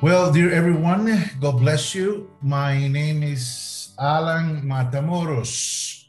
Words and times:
Well, 0.00 0.30
dear 0.30 0.52
everyone, 0.52 1.10
God 1.40 1.58
bless 1.58 1.92
you. 1.92 2.30
My 2.40 2.86
name 2.86 3.24
is 3.24 3.90
Alan 3.98 4.62
Matamoros, 4.62 6.04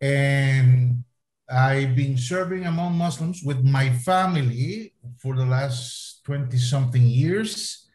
and 0.00 1.04
I've 1.50 1.94
been 1.94 2.16
serving 2.16 2.64
among 2.64 2.96
Muslims 2.96 3.42
with 3.44 3.62
my 3.62 3.90
family 3.90 4.94
for 5.20 5.36
the 5.36 5.44
last 5.44 6.24
20 6.24 6.56
something 6.56 7.02
years. 7.02 7.90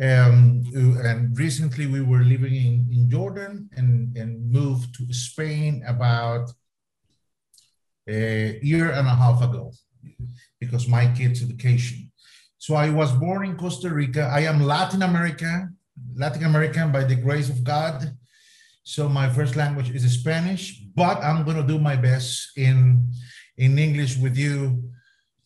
Um, 0.00 0.62
and 1.02 1.36
recently 1.36 1.88
we 1.88 2.00
were 2.00 2.22
living 2.22 2.54
in, 2.54 2.86
in 2.92 3.10
Jordan 3.10 3.70
and, 3.76 4.16
and 4.16 4.52
moved 4.52 4.94
to 4.98 5.12
Spain 5.12 5.82
about 5.84 6.52
a 8.08 8.60
year 8.62 8.92
and 8.92 9.08
a 9.08 9.16
half 9.16 9.42
ago 9.42 9.72
because 10.60 10.86
my 10.86 11.12
kids' 11.12 11.42
education. 11.42 11.99
So 12.60 12.74
I 12.74 12.90
was 12.90 13.10
born 13.12 13.46
in 13.46 13.56
Costa 13.56 13.88
Rica. 13.88 14.28
I 14.30 14.40
am 14.40 14.60
Latin 14.60 15.00
American, 15.00 15.78
Latin 16.14 16.44
American 16.44 16.92
by 16.92 17.04
the 17.04 17.16
grace 17.16 17.48
of 17.48 17.64
God. 17.64 18.14
So 18.82 19.08
my 19.08 19.30
first 19.30 19.56
language 19.56 19.88
is 19.88 20.04
Spanish, 20.12 20.78
but 20.94 21.24
I'm 21.24 21.42
going 21.42 21.56
to 21.56 21.66
do 21.66 21.78
my 21.78 21.96
best 21.96 22.52
in 22.58 23.08
in 23.56 23.78
English 23.78 24.18
with 24.18 24.36
you 24.36 24.92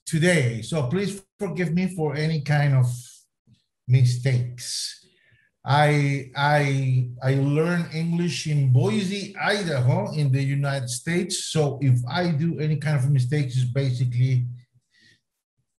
today. 0.04 0.60
So 0.62 0.88
please 0.88 1.22
forgive 1.38 1.72
me 1.72 1.94
for 1.94 2.16
any 2.16 2.40
kind 2.40 2.74
of 2.74 2.90
mistakes. 3.86 4.98
I 5.64 6.32
I 6.34 7.10
I 7.22 7.34
learned 7.34 7.94
English 7.94 8.48
in 8.48 8.72
Boise, 8.72 9.36
Idaho, 9.38 10.10
in 10.18 10.32
the 10.32 10.42
United 10.42 10.90
States. 10.90 11.44
So 11.46 11.78
if 11.80 11.94
I 12.10 12.32
do 12.32 12.58
any 12.58 12.76
kind 12.76 12.98
of 12.98 13.08
mistakes, 13.08 13.54
it's 13.54 13.70
basically 13.70 14.50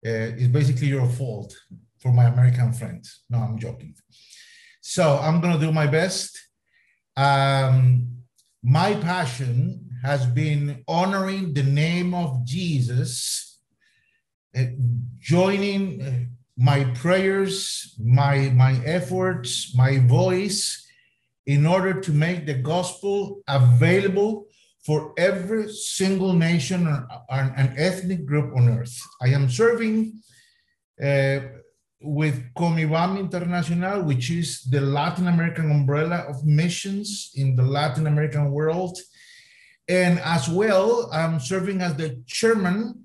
uh, 0.05 0.36
is 0.36 0.48
basically 0.48 0.88
your 0.88 1.08
fault 1.08 1.56
for 1.98 2.12
my 2.12 2.24
American 2.24 2.72
friends. 2.72 3.24
No, 3.30 3.38
I'm 3.38 3.58
joking. 3.58 3.94
So 4.80 5.19
I'm 5.19 5.41
going 5.41 5.55
to 5.55 5.66
do 5.66 5.72
my 5.72 5.86
best. 5.86 6.38
Um, 7.16 8.08
my 8.62 8.94
passion 8.94 9.88
has 10.02 10.27
been 10.27 10.84
honoring 10.86 11.55
the 11.55 11.62
name 11.62 12.12
of 12.14 12.44
Jesus, 12.44 13.58
uh, 14.56 14.64
joining 15.19 16.02
uh, 16.02 16.12
my 16.56 16.84
prayers, 16.94 17.94
my, 17.98 18.50
my 18.50 18.72
efforts, 18.84 19.74
my 19.74 19.98
voice 19.98 20.86
in 21.46 21.66
order 21.66 22.00
to 22.00 22.12
make 22.12 22.46
the 22.46 22.55
gospel 22.55 23.42
available 23.48 24.44
for 24.84 25.14
every 25.16 25.72
single 25.72 26.34
nation 26.34 26.86
and, 27.30 27.78
ethnic 27.78 28.27
group 28.27 28.54
on 28.54 28.68
earth. 28.68 29.00
I 29.22 29.28
am 29.28 29.48
serving 29.48 30.20
uh, 31.02 31.40
with 32.02 32.52
Comibam 32.54 33.18
International, 33.18 34.02
which 34.02 34.30
is 34.30 34.62
the 34.64 34.82
Latin 34.82 35.27
American 35.28 35.70
umbrella 35.70 36.27
of 36.28 36.44
missions 36.44 37.30
in 37.34 37.56
the 37.56 37.62
Latin 37.62 38.06
American 38.06 38.50
world. 38.50 38.98
And 39.88 40.18
as 40.20 40.48
well, 40.48 41.08
I'm 41.12 41.40
serving 41.40 41.80
as 41.80 41.94
the 41.94 42.22
chairman 42.27 43.05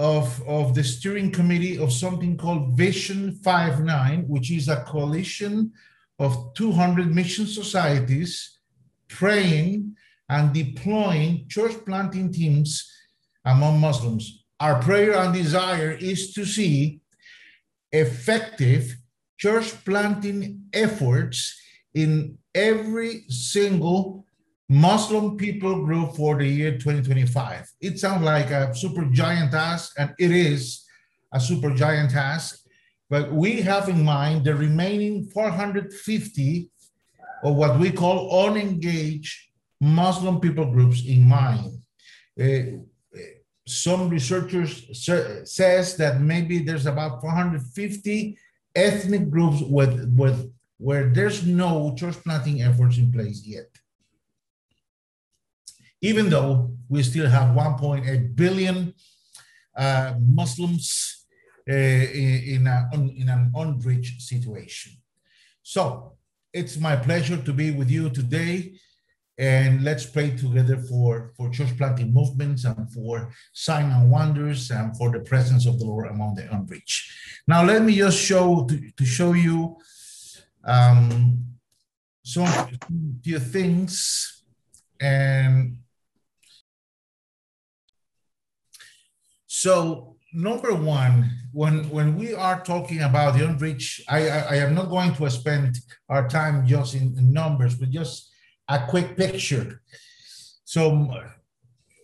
of, 0.00 0.42
of 0.48 0.74
the 0.74 0.82
steering 0.82 1.30
committee 1.30 1.78
of 1.78 1.92
something 1.92 2.36
called 2.36 2.76
Vision 2.76 3.36
59, 3.44 4.24
which 4.26 4.50
is 4.50 4.68
a 4.68 4.82
coalition 4.82 5.72
of 6.18 6.54
200 6.54 7.14
mission 7.14 7.46
societies 7.46 8.58
praying 9.08 9.94
and 10.34 10.52
deploying 10.52 11.46
church 11.48 11.76
planting 11.86 12.32
teams 12.32 12.90
among 13.44 13.78
Muslims. 13.78 14.44
Our 14.58 14.82
prayer 14.82 15.14
and 15.14 15.32
desire 15.32 15.92
is 15.92 16.32
to 16.34 16.44
see 16.44 17.00
effective 17.92 18.96
church 19.38 19.68
planting 19.84 20.62
efforts 20.72 21.38
in 21.94 22.38
every 22.52 23.26
single 23.28 24.26
Muslim 24.68 25.36
people 25.36 25.84
group 25.84 26.16
for 26.16 26.36
the 26.36 26.46
year 26.46 26.72
2025. 26.72 27.70
It 27.80 28.00
sounds 28.00 28.24
like 28.24 28.50
a 28.50 28.74
super 28.74 29.04
giant 29.12 29.52
task, 29.52 29.92
and 29.98 30.10
it 30.18 30.32
is 30.32 30.84
a 31.32 31.38
super 31.38 31.72
giant 31.74 32.10
task, 32.10 32.58
but 33.08 33.30
we 33.30 33.62
have 33.62 33.88
in 33.88 34.02
mind 34.02 34.44
the 34.44 34.54
remaining 34.56 35.26
450 35.26 36.70
of 37.44 37.54
what 37.54 37.78
we 37.78 37.92
call 37.92 38.46
unengaged 38.46 39.53
Muslim 39.84 40.40
people 40.40 40.64
groups 40.64 41.04
in 41.04 41.22
mind. 41.28 41.78
Uh, 42.40 42.80
some 43.66 44.08
researchers 44.08 44.70
says 45.44 45.96
that 45.96 46.20
maybe 46.20 46.58
there's 46.58 46.86
about 46.86 47.20
450 47.20 48.38
ethnic 48.74 49.30
groups 49.30 49.60
with, 49.62 50.12
with 50.16 50.50
where 50.78 51.08
there's 51.08 51.46
no 51.46 51.94
church 51.96 52.16
planting 52.24 52.62
efforts 52.62 52.98
in 52.98 53.12
place 53.12 53.42
yet. 53.44 53.68
Even 56.00 56.28
though 56.28 56.72
we 56.88 57.02
still 57.02 57.28
have 57.28 57.54
1.8 57.54 58.36
billion 58.36 58.94
uh, 59.76 60.14
Muslims 60.20 61.26
uh, 61.68 61.74
in, 61.74 62.66
a, 62.66 62.88
in 62.92 63.28
an 63.28 63.50
unreached 63.54 64.20
situation. 64.20 64.92
So 65.62 66.16
it's 66.52 66.78
my 66.78 66.96
pleasure 66.96 67.38
to 67.38 67.52
be 67.52 67.70
with 67.70 67.90
you 67.90 68.10
today 68.10 68.74
and 69.36 69.82
let's 69.82 70.06
pray 70.06 70.30
together 70.30 70.76
for, 70.76 71.32
for 71.36 71.50
church 71.50 71.76
planting 71.76 72.12
movements 72.12 72.64
and 72.64 72.90
for 72.92 73.32
sign 73.52 73.90
and 73.90 74.10
wonders 74.10 74.70
and 74.70 74.96
for 74.96 75.10
the 75.10 75.20
presence 75.20 75.66
of 75.66 75.78
the 75.78 75.84
Lord 75.84 76.06
among 76.08 76.36
the 76.36 76.52
unreached. 76.54 77.10
Now, 77.46 77.64
let 77.64 77.82
me 77.82 77.96
just 77.96 78.18
show 78.18 78.64
to, 78.66 78.90
to 78.96 79.04
show 79.04 79.32
you 79.32 79.76
um, 80.64 81.44
some 82.22 82.46
few 83.22 83.38
things. 83.40 84.44
And 85.00 85.78
so, 89.46 90.16
number 90.32 90.74
one, 90.74 91.30
when 91.52 91.90
when 91.90 92.16
we 92.16 92.34
are 92.34 92.62
talking 92.62 93.02
about 93.02 93.36
the 93.36 93.46
unreached, 93.46 94.02
I, 94.08 94.28
I, 94.28 94.38
I 94.38 94.56
am 94.56 94.74
not 94.74 94.88
going 94.88 95.14
to 95.14 95.30
spend 95.30 95.76
our 96.08 96.28
time 96.28 96.66
just 96.66 96.94
in, 96.94 97.14
in 97.18 97.32
numbers, 97.32 97.74
but 97.74 97.90
just 97.90 98.30
a 98.68 98.86
quick 98.88 99.16
picture. 99.16 99.82
So 100.64 101.08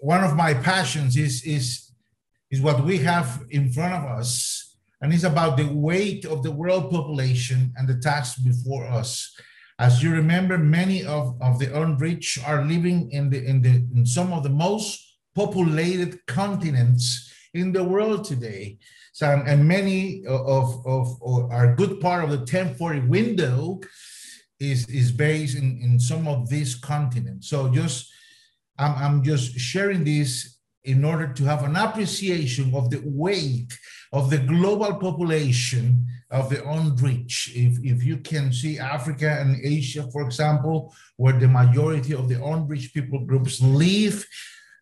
one 0.01 0.25
of 0.25 0.37
my 0.37 0.55
passions 0.55 1.17
is 1.17 1.43
is 1.45 1.93
is 2.51 2.61
what 2.61 2.85
we 2.85 2.99
have 2.99 3.45
in 3.51 3.73
front 3.73 3.95
of 3.95 4.05
us, 4.05 4.77
and 5.01 5.13
it's 5.13 5.25
about 5.25 5.57
the 5.57 5.69
weight 5.73 6.25
of 6.25 6.43
the 6.43 6.51
world 6.51 6.91
population 6.91 7.73
and 7.77 7.89
the 7.89 7.99
task 7.99 8.43
before 8.45 8.87
us. 8.87 9.35
As 9.79 10.03
you 10.03 10.11
remember, 10.13 10.59
many 10.59 11.05
of, 11.05 11.41
of 11.41 11.59
the 11.59 11.75
unreached 11.81 12.47
are 12.47 12.65
living 12.65 13.11
in 13.13 13.31
the 13.31 13.45
in 13.45 13.63
the 13.63 13.87
in 13.95 14.05
some 14.05 14.33
of 14.33 14.43
the 14.43 14.51
most 14.51 15.01
populated 15.35 16.27
continents 16.27 17.33
in 17.55 17.73
the 17.73 17.85
world 17.85 18.25
today. 18.25 18.79
So, 19.13 19.27
and 19.27 19.67
many 19.67 20.25
of, 20.27 20.87
of, 20.87 21.21
of 21.23 21.51
our 21.51 21.75
good 21.75 22.01
part 22.01 22.25
of 22.25 22.31
the 22.31 22.39
1040 22.39 23.01
window 23.01 23.81
is 24.61 24.87
is 24.89 25.11
based 25.11 25.57
in 25.57 25.81
in 25.83 25.99
some 25.99 26.29
of 26.29 26.49
these 26.49 26.75
continents. 26.75 27.49
So 27.49 27.69
just 27.69 28.13
I'm 28.79 28.95
I'm 28.95 29.23
just 29.25 29.59
sharing 29.59 30.05
this 30.05 30.59
in 30.85 31.05
order 31.05 31.29
to 31.33 31.45
have 31.45 31.65
an 31.65 31.77
appreciation 31.77 32.75
of 32.75 32.91
the 32.91 33.03
weight 33.05 33.73
of 34.13 34.31
the 34.31 34.39
global 34.39 34.95
population 34.95 36.07
of 36.31 36.49
the 36.49 36.67
unreached. 36.69 37.55
If, 37.55 37.79
if 37.83 38.03
you 38.03 38.19
can 38.19 38.53
see 38.53 38.79
Africa 38.79 39.39
and 39.41 39.57
Asia, 39.63 40.09
for 40.11 40.23
example, 40.23 40.95
where 41.17 41.39
the 41.39 41.49
majority 41.49 42.15
of 42.15 42.29
the 42.29 42.43
unreached 42.43 42.95
people 42.95 43.21
groups 43.27 43.61
live, 43.61 44.27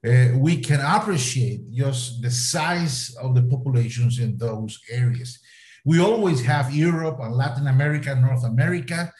uh, 0.06 0.28
we 0.36 0.60
can 0.60 0.80
appreciate 0.80 1.70
just 1.72 2.22
the 2.22 2.30
size 2.30 3.14
of 3.20 3.34
the 3.34 3.42
populations 3.42 4.18
in 4.20 4.36
those 4.38 4.78
areas. 4.90 5.38
We 5.84 6.00
always 6.00 6.44
have 6.44 6.74
Europe 6.74 7.18
and 7.20 7.34
Latin 7.34 7.66
America, 7.66 8.14
North 8.14 8.44
America, 8.44 9.12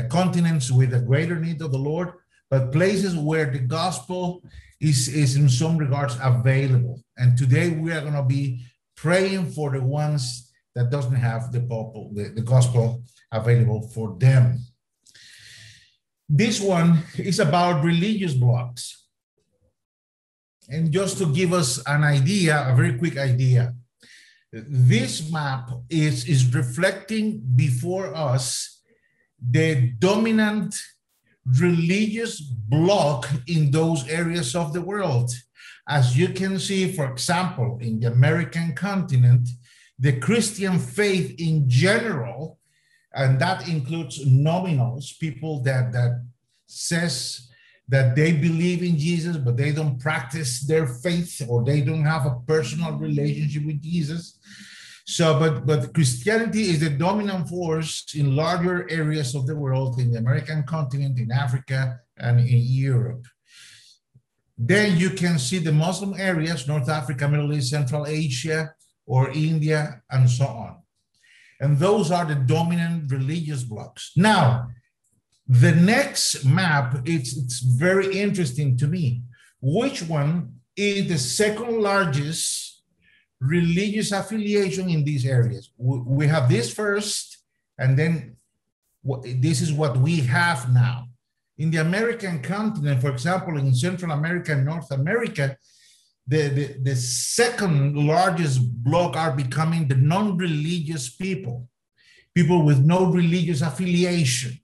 continents 0.00 0.70
with 0.70 0.94
a 0.94 1.00
greater 1.00 1.36
need 1.36 1.60
of 1.60 1.72
the 1.72 1.78
Lord, 1.78 2.12
but 2.48 2.72
places 2.72 3.16
where 3.16 3.50
the 3.50 3.58
gospel 3.58 4.42
is, 4.80 5.08
is 5.08 5.36
in 5.36 5.48
some 5.48 5.76
regards 5.76 6.16
available. 6.22 7.02
And 7.16 7.36
today 7.36 7.70
we 7.70 7.92
are 7.92 8.00
going 8.00 8.14
to 8.14 8.22
be 8.22 8.64
praying 8.96 9.50
for 9.52 9.70
the 9.70 9.82
ones 9.82 10.50
that 10.74 10.90
doesn't 10.90 11.14
have 11.14 11.52
the, 11.52 11.60
the, 11.60 12.32
the 12.34 12.42
gospel 12.42 13.02
available 13.30 13.88
for 13.88 14.16
them. 14.18 14.58
This 16.28 16.60
one 16.60 17.02
is 17.18 17.40
about 17.40 17.84
religious 17.84 18.32
blocks. 18.32 19.06
And 20.68 20.90
just 20.90 21.18
to 21.18 21.26
give 21.32 21.52
us 21.52 21.82
an 21.86 22.04
idea, 22.04 22.64
a 22.66 22.74
very 22.74 22.96
quick 22.96 23.18
idea, 23.18 23.74
this 24.52 25.30
map 25.30 25.70
is, 25.90 26.26
is 26.28 26.54
reflecting 26.54 27.42
before 27.56 28.14
us 28.14 28.81
the 29.50 29.92
dominant 29.98 30.74
religious 31.58 32.40
bloc 32.40 33.28
in 33.46 33.70
those 33.70 34.08
areas 34.08 34.54
of 34.54 34.72
the 34.72 34.80
world. 34.80 35.30
As 35.88 36.16
you 36.16 36.28
can 36.28 36.58
see, 36.58 36.92
for 36.92 37.10
example, 37.10 37.78
in 37.80 38.00
the 38.00 38.06
American 38.06 38.74
continent, 38.74 39.48
the 39.98 40.18
Christian 40.18 40.78
faith 40.78 41.34
in 41.38 41.68
general, 41.68 42.58
and 43.14 43.40
that 43.40 43.68
includes 43.68 44.24
nominals, 44.24 45.18
people 45.18 45.60
that 45.64 45.92
that 45.92 46.24
says 46.66 47.48
that 47.88 48.16
they 48.16 48.32
believe 48.32 48.82
in 48.82 48.96
Jesus, 48.96 49.36
but 49.36 49.56
they 49.56 49.72
don't 49.72 49.98
practice 49.98 50.60
their 50.60 50.86
faith 50.86 51.42
or 51.48 51.64
they 51.64 51.82
don't 51.82 52.04
have 52.04 52.24
a 52.26 52.40
personal 52.46 52.92
relationship 52.92 53.66
with 53.66 53.82
Jesus. 53.82 54.38
So, 55.04 55.38
but 55.38 55.66
but 55.66 55.92
Christianity 55.94 56.62
is 56.70 56.80
the 56.80 56.90
dominant 56.90 57.48
force 57.48 58.04
in 58.14 58.36
larger 58.36 58.88
areas 58.90 59.34
of 59.34 59.46
the 59.46 59.56
world, 59.56 59.98
in 59.98 60.12
the 60.12 60.18
American 60.18 60.62
continent, 60.64 61.18
in 61.18 61.30
Africa, 61.32 61.98
and 62.16 62.38
in 62.40 62.62
Europe. 62.88 63.26
Then 64.56 64.96
you 64.96 65.10
can 65.10 65.38
see 65.38 65.58
the 65.58 65.72
Muslim 65.72 66.14
areas, 66.18 66.68
North 66.68 66.88
Africa, 66.88 67.28
Middle 67.28 67.52
East, 67.52 67.70
Central 67.70 68.06
Asia, 68.06 68.74
or 69.06 69.30
India, 69.30 70.02
and 70.10 70.30
so 70.30 70.46
on. 70.46 70.76
And 71.60 71.78
those 71.78 72.10
are 72.10 72.24
the 72.24 72.34
dominant 72.34 73.10
religious 73.10 73.64
blocks. 73.64 74.12
Now, 74.16 74.68
the 75.48 75.72
next 75.72 76.44
map, 76.44 77.02
it's, 77.04 77.36
it's 77.36 77.60
very 77.60 78.18
interesting 78.18 78.76
to 78.78 78.86
me. 78.86 79.22
Which 79.60 80.02
one 80.02 80.54
is 80.76 81.08
the 81.08 81.18
second 81.18 81.80
largest 81.80 82.71
religious 83.42 84.12
affiliation 84.12 84.88
in 84.88 85.04
these 85.04 85.26
areas? 85.26 85.70
We 85.78 86.26
have 86.28 86.48
this 86.48 86.72
first, 86.72 87.38
and 87.78 87.98
then 87.98 88.36
this 89.24 89.60
is 89.60 89.72
what 89.72 89.96
we 89.96 90.20
have 90.20 90.72
now. 90.72 91.08
In 91.58 91.70
the 91.70 91.78
American 91.78 92.40
continent, 92.42 93.00
for 93.00 93.10
example, 93.10 93.58
in 93.58 93.74
Central 93.74 94.12
America 94.12 94.52
and 94.52 94.64
North 94.64 94.90
America, 94.90 95.56
the, 96.26 96.48
the, 96.48 96.66
the 96.82 96.96
second 96.96 97.96
largest 97.96 98.60
block 98.84 99.16
are 99.16 99.32
becoming 99.32 99.88
the 99.88 99.96
non-religious 99.96 101.10
people, 101.10 101.68
people 102.34 102.64
with 102.64 102.78
no 102.78 103.06
religious 103.06 103.60
affiliation. 103.60 104.58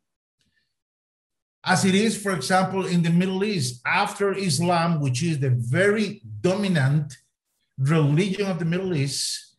As 1.64 1.84
it 1.84 1.94
is, 1.94 2.16
for 2.16 2.32
example, 2.32 2.86
in 2.86 3.02
the 3.02 3.10
Middle 3.10 3.44
East, 3.44 3.82
after 3.84 4.32
Islam, 4.32 5.00
which 5.00 5.22
is 5.22 5.40
the 5.40 5.50
very 5.50 6.22
dominant 6.40 7.16
religion 7.78 8.50
of 8.50 8.58
the 8.58 8.64
Middle 8.64 8.94
East, 8.94 9.56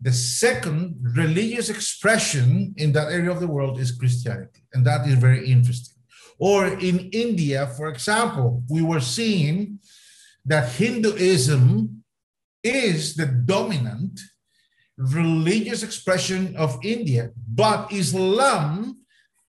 the 0.00 0.12
second 0.12 0.96
religious 1.14 1.68
expression 1.68 2.74
in 2.76 2.92
that 2.92 3.12
area 3.12 3.30
of 3.30 3.40
the 3.40 3.46
world 3.46 3.78
is 3.80 3.92
Christianity. 3.92 4.64
And 4.72 4.84
that 4.86 5.06
is 5.06 5.14
very 5.14 5.50
interesting. 5.50 5.96
Or 6.38 6.66
in 6.66 7.10
India, 7.12 7.66
for 7.76 7.88
example, 7.88 8.62
we 8.68 8.80
were 8.80 9.00
seeing 9.00 9.78
that 10.46 10.72
Hinduism 10.72 12.02
is 12.62 13.14
the 13.14 13.26
dominant 13.26 14.20
religious 14.96 15.82
expression 15.82 16.56
of 16.56 16.78
India, 16.82 17.30
but 17.54 17.92
Islam 17.92 18.98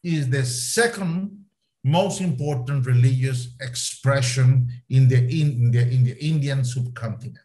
is 0.03 0.29
the 0.29 0.45
second 0.45 1.45
most 1.83 2.21
important 2.21 2.85
religious 2.85 3.55
expression 3.59 4.67
in 4.89 5.07
the, 5.07 5.17
in 5.17 5.71
the, 5.71 5.81
in 5.81 6.03
the 6.03 6.17
Indian 6.23 6.63
subcontinent. 6.63 7.37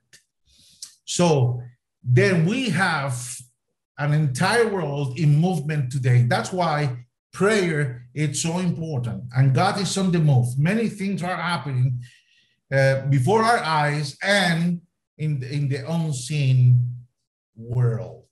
So 1.06 1.62
then 2.04 2.44
we 2.44 2.68
have 2.70 3.16
an 3.98 4.12
entire 4.12 4.68
world 4.68 5.18
in 5.18 5.40
movement 5.40 5.90
today. 5.90 6.26
That's 6.28 6.52
why 6.52 7.06
prayer 7.32 8.08
is 8.14 8.42
so 8.42 8.58
important 8.58 9.24
and 9.34 9.54
God 9.54 9.80
is 9.80 9.96
on 9.96 10.12
the 10.12 10.18
move. 10.18 10.58
Many 10.58 10.88
things 10.88 11.22
are 11.22 11.36
happening 11.36 12.02
uh, 12.72 13.06
before 13.06 13.42
our 13.42 13.58
eyes 13.58 14.16
and 14.22 14.82
in 15.16 15.40
the, 15.40 15.50
in 15.50 15.68
the 15.68 15.90
unseen 15.90 16.96
world. 17.56 18.24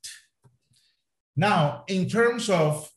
Now, 1.36 1.84
in 1.88 2.08
terms 2.08 2.50
of 2.50 2.90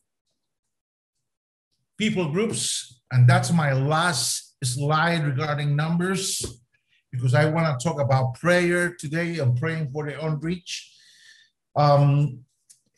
people 1.96 2.30
groups, 2.30 3.00
and 3.10 3.28
that's 3.28 3.52
my 3.52 3.72
last 3.72 4.56
slide 4.62 5.24
regarding 5.24 5.74
numbers, 5.74 6.57
because 7.12 7.34
I 7.34 7.46
want 7.46 7.66
to 7.66 7.88
talk 7.88 8.00
about 8.00 8.34
prayer 8.34 8.94
today. 8.94 9.38
I'm 9.38 9.54
praying 9.54 9.90
for 9.92 10.06
the 10.06 10.24
unreached. 10.24 10.94
Um, 11.76 12.40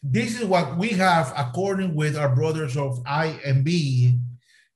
this 0.02 0.40
is 0.40 0.46
what 0.46 0.78
we 0.78 0.88
have 0.90 1.32
according 1.36 1.94
with 1.94 2.16
our 2.16 2.34
brothers 2.34 2.76
of 2.76 3.02
IMB, 3.04 4.18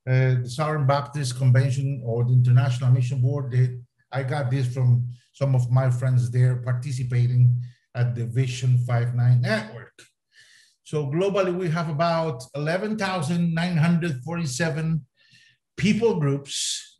uh, 0.06 0.42
the 0.42 0.48
Southern 0.48 0.86
Baptist 0.86 1.36
Convention 1.36 2.02
or 2.04 2.24
the 2.24 2.32
International 2.32 2.90
Mission 2.90 3.20
Board. 3.20 3.52
They, 3.52 3.78
I 4.12 4.22
got 4.22 4.50
this 4.50 4.72
from 4.72 5.08
some 5.32 5.54
of 5.54 5.70
my 5.70 5.90
friends 5.90 6.30
there 6.30 6.56
participating 6.56 7.60
at 7.94 8.14
the 8.14 8.26
Vision 8.26 8.78
59 8.78 9.40
network. 9.40 9.92
So 10.84 11.06
globally, 11.06 11.56
we 11.56 11.70
have 11.70 11.88
about 11.88 12.44
11,947 12.54 15.06
people 15.76 16.20
groups. 16.20 16.93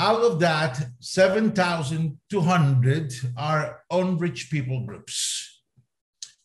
Out 0.00 0.22
of 0.22 0.38
that, 0.38 0.80
7,200 1.00 3.12
are 3.36 3.82
unreached 3.90 4.48
people 4.48 4.86
groups. 4.86 5.60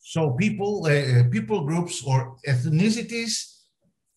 So 0.01 0.31
people, 0.31 0.87
uh, 0.87 1.25
people 1.29 1.63
groups 1.63 2.03
or 2.03 2.35
ethnicities 2.47 3.59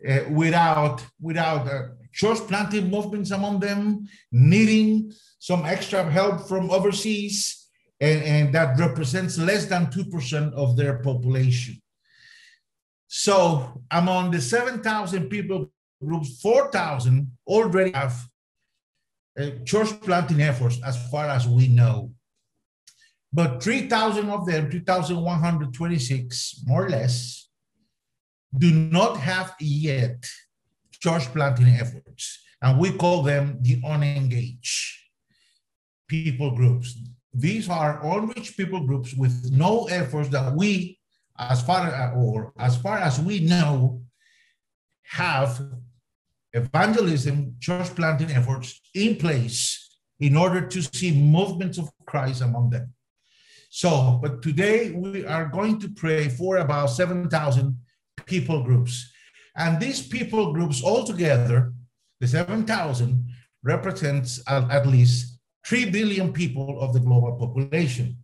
uh, 0.09 0.21
without 0.31 1.05
without 1.21 1.69
uh, 1.69 1.89
church 2.13 2.39
planting 2.49 2.89
movements 2.91 3.31
among 3.31 3.61
them, 3.61 4.09
needing 4.33 5.13
some 5.39 5.67
extra 5.67 6.11
help 6.11 6.49
from 6.49 6.71
overseas, 6.71 7.69
and, 8.01 8.23
and 8.23 8.55
that 8.55 8.79
represents 8.79 9.37
less 9.39 9.67
than 9.67 9.87
2% 9.87 10.53
of 10.55 10.77
their 10.77 10.99
population. 10.99 11.81
So 13.07 13.83
among 13.91 14.31
the 14.31 14.41
7,000 14.41 15.29
people 15.29 15.71
groups, 16.03 16.41
4,000 16.41 17.31
already 17.47 17.93
have 17.93 18.27
Uh, 19.39 19.51
church 19.67 20.01
planting 20.01 20.41
efforts 20.41 20.81
as 20.85 20.97
far 21.11 21.27
as 21.27 21.47
we 21.47 21.69
know. 21.69 22.11
But 23.33 23.63
3,000 23.63 24.31
of 24.31 24.47
them, 24.47 24.71
3,126 24.71 26.63
more 26.67 26.87
or 26.87 26.89
less, 26.89 27.49
do 28.57 28.73
not 28.73 29.19
have 29.19 29.55
yet 29.61 30.25
church 30.93 31.25
planting 31.35 31.69
efforts. 31.69 32.43
And 32.63 32.79
we 32.79 32.93
call 32.93 33.23
them 33.23 33.59
the 33.61 33.83
unengaged 33.85 34.97
people 36.09 36.53
groups. 36.53 36.99
These 37.35 37.69
are 37.69 38.01
unreached 38.07 38.57
people 38.57 38.87
groups 38.87 39.13
with 39.13 39.51
no 39.53 39.85
efforts 39.89 40.31
that 40.31 40.55
we, 40.55 40.99
as 41.39 41.63
far 41.63 42.15
or 42.15 42.55
as 42.57 42.79
far 42.79 42.97
as 42.97 43.21
we 43.21 43.41
know, 43.41 44.01
have 45.03 45.61
evangelism, 46.57 47.55
church 47.61 47.95
planting 47.95 48.31
efforts 48.31 48.81
in 48.95 49.17
place 49.17 49.99
in 50.21 50.37
order 50.37 50.67
to 50.67 50.83
see 50.83 51.13
movements 51.13 51.79
of 51.79 51.91
Christ 52.07 52.41
among 52.41 52.71
them. 52.71 52.93
So, 53.69 54.19
but 54.23 54.43
today 54.43 54.91
we 54.91 55.27
are 55.27 55.47
going 55.47 55.79
to 55.81 55.89
pray 55.91 56.29
for 56.29 56.59
about 56.59 56.87
7,000 56.87 57.77
people 58.25 58.63
groups. 58.63 59.13
And 59.57 59.79
these 59.79 60.07
people 60.07 60.53
groups 60.55 60.83
altogether, 60.83 61.73
the 62.21 62.27
7,000 62.27 63.29
represents 63.63 64.43
at, 64.49 64.71
at 64.71 64.87
least 64.87 65.39
3 65.67 65.91
billion 65.91 66.33
people 66.33 66.81
of 66.81 66.95
the 66.95 67.01
global 67.01 67.37
population. 67.37 68.17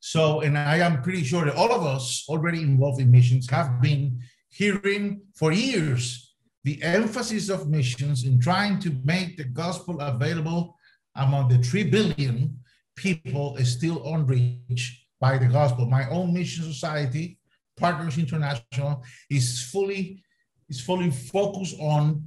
So, 0.00 0.40
and 0.40 0.58
I 0.58 0.78
am 0.78 1.02
pretty 1.02 1.22
sure 1.22 1.44
that 1.44 1.54
all 1.54 1.72
of 1.72 1.86
us 1.86 2.24
already 2.28 2.60
involved 2.60 3.00
in 3.00 3.10
missions 3.10 3.48
have 3.50 3.80
been 3.80 4.20
hearing 4.50 5.22
for 5.34 5.52
years 5.52 6.23
the 6.64 6.82
emphasis 6.82 7.48
of 7.50 7.68
missions 7.68 8.24
in 8.24 8.40
trying 8.40 8.78
to 8.80 8.90
make 9.04 9.36
the 9.36 9.44
gospel 9.44 10.00
available 10.00 10.76
among 11.16 11.48
the 11.48 11.58
3 11.58 11.84
billion 11.84 12.58
people 12.96 13.56
is 13.56 13.72
still 13.72 14.02
unreached 14.14 15.06
by 15.20 15.38
the 15.38 15.46
gospel. 15.46 15.86
My 15.86 16.08
own 16.10 16.32
mission 16.32 16.64
society, 16.64 17.38
Partners 17.76 18.18
International, 18.18 19.02
is 19.30 19.62
fully 19.70 20.22
is 20.68 20.80
fully 20.80 21.10
focused 21.10 21.76
on 21.78 22.26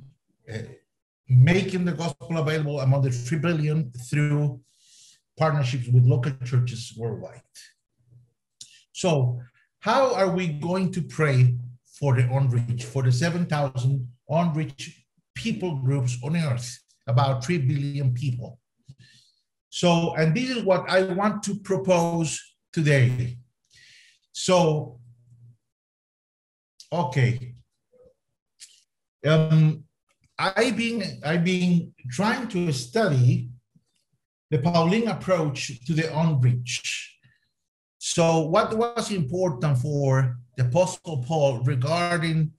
uh, 0.53 0.59
making 1.27 1.85
the 1.85 1.91
gospel 1.91 2.37
available 2.37 2.79
among 2.81 3.01
the 3.01 3.11
three 3.11 3.39
billion 3.39 3.91
through 4.09 4.61
partnerships 5.37 5.87
with 5.87 6.05
local 6.05 6.31
churches 6.45 6.93
worldwide. 6.97 7.41
So, 8.93 9.41
how 9.79 10.13
are 10.13 10.29
we 10.29 10.47
going 10.47 10.91
to 10.93 11.01
pray 11.01 11.55
for 11.99 12.15
the 12.15 12.31
unreached, 12.31 12.85
for 12.85 13.01
the 13.03 13.11
7,000 13.11 14.07
unreached 14.29 14.91
people 15.35 15.75
groups 15.75 16.17
on 16.23 16.35
earth, 16.35 16.79
about 17.07 17.43
3 17.43 17.59
billion 17.59 18.13
people? 18.13 18.59
So, 19.69 20.15
and 20.15 20.35
this 20.35 20.49
is 20.49 20.63
what 20.63 20.89
I 20.89 21.03
want 21.03 21.43
to 21.43 21.55
propose 21.59 22.41
today. 22.73 23.37
So, 24.31 24.99
okay. 26.91 27.55
Um, 29.25 29.83
I've 30.39 30.77
been, 30.77 31.03
I've 31.23 31.43
been 31.43 31.93
trying 32.11 32.47
to 32.49 32.71
study 32.71 33.49
the 34.49 34.59
Pauline 34.59 35.07
approach 35.07 35.85
to 35.85 35.93
the 35.93 36.15
unreached. 36.17 37.15
So, 37.97 38.41
what 38.41 38.75
was 38.77 39.11
important 39.11 39.79
for 39.79 40.37
the 40.55 40.65
Apostle 40.65 41.23
Paul 41.23 41.63
regarding 41.63 42.51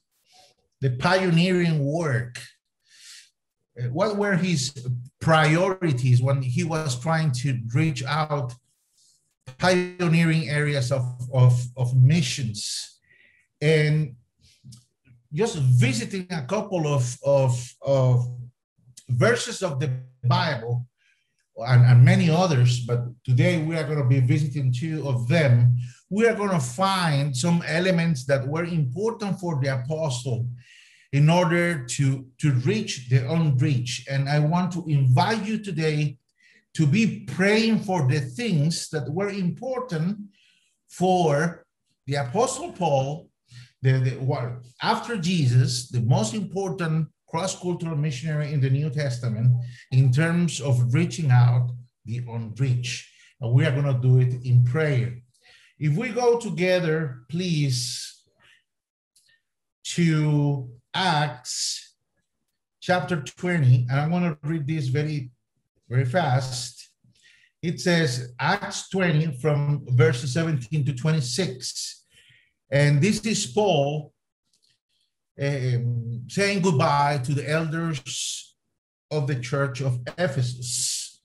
the 0.81 0.91
pioneering 0.91 1.85
work? 1.85 2.39
Uh, 3.79 3.89
what 3.89 4.17
were 4.17 4.37
his 4.37 4.73
priorities 5.21 6.21
when 6.21 6.43
he 6.43 6.65
was 6.65 6.99
trying 7.01 7.33
to 7.33 7.59
reach 7.75 8.05
out 8.05 8.55
pioneering 9.59 10.49
areas 10.49 10.93
of, 10.93 11.05
of, 11.33 11.61
of 11.77 11.97
missions? 11.97 13.01
And 13.61 14.15
just 15.33 15.57
visiting 15.57 16.27
a 16.31 16.43
couple 16.43 16.87
of, 16.87 17.17
of, 17.25 17.75
of 17.83 18.25
verses 19.09 19.63
of 19.63 19.79
the 19.81 19.91
Bible 20.25 20.87
and, 21.67 21.85
and 21.85 22.05
many 22.05 22.31
others, 22.31 22.81
but 22.81 23.05
today 23.25 23.63
we 23.63 23.77
are 23.77 23.85
going 23.85 23.99
to 23.99 24.05
be 24.05 24.21
visiting 24.21 24.73
two 24.73 25.07
of 25.07 25.29
them. 25.29 25.77
We 26.09 26.27
are 26.27 26.35
going 26.35 26.51
to 26.51 26.61
find 26.61 27.37
some 27.37 27.63
elements 27.67 28.25
that 28.27 28.47
were 28.47 28.65
important 28.65 29.41
for 29.41 29.61
the 29.61 29.75
apostle 29.75 30.49
in 31.13 31.31
order 31.31 31.85
to, 31.87 32.27
to 32.39 32.53
reach 32.53 33.09
the 33.09 33.31
unreached. 33.31 34.09
And 34.09 34.29
I 34.29 34.39
want 34.41 34.73
to 34.73 34.85
invite 34.87 35.45
you 35.45 35.59
today 35.59 36.19
to 36.75 36.87
be 36.87 37.21
praying 37.21 37.81
for 37.81 38.07
the 38.07 38.21
things 38.21 38.89
that 38.91 39.11
were 39.11 39.31
important 39.31 40.19
for 40.89 41.65
the 42.07 42.17
apostle 42.17 42.73
Paul, 42.73 43.29
the, 43.83 43.93
the 43.99 44.11
what, 44.13 44.65
after 44.83 45.17
Jesus, 45.17 45.89
the 45.89 46.01
most 46.01 46.35
important 46.35 47.09
cross-cultural 47.29 47.97
missionary 47.97 48.53
in 48.53 48.61
the 48.61 48.71
New 48.71 48.91
Testament 48.91 49.53
in 49.91 50.11
terms 50.11 50.61
of 50.61 50.95
reaching 50.95 51.31
out 51.31 51.71
the 52.05 52.23
unreached. 52.29 53.07
And 53.41 53.53
we 53.53 53.67
are 53.67 53.71
going 53.71 53.85
to 53.85 54.01
do 54.01 54.19
it 54.21 54.45
in 54.45 54.65
prayer. 54.65 55.19
If 55.79 55.97
we 55.97 56.09
go 56.09 56.39
together, 56.39 57.23
please, 57.29 58.25
to 59.85 60.71
Acts 60.99 61.95
chapter 62.81 63.23
20, 63.23 63.87
and 63.89 64.01
I'm 64.01 64.11
going 64.11 64.25
to 64.25 64.37
read 64.43 64.67
this 64.67 64.89
very, 64.89 65.31
very 65.89 66.05
fast. 66.05 66.91
It 67.63 67.81
says 67.81 68.33
Acts 68.41 68.89
20 68.89 69.39
from 69.41 69.87
verses 69.91 70.33
17 70.33 70.85
to 70.87 70.95
26. 70.95 72.05
And 72.73 73.01
this 73.01 73.21
is 73.21 73.47
Paul 73.47 74.13
um, 75.41 76.25
saying 76.27 76.63
goodbye 76.63 77.19
to 77.19 77.33
the 77.33 77.49
elders 77.49 78.57
of 79.13 79.29
the 79.29 79.37
church 79.37 79.81
of 79.81 80.01
Ephesus. 80.19 81.23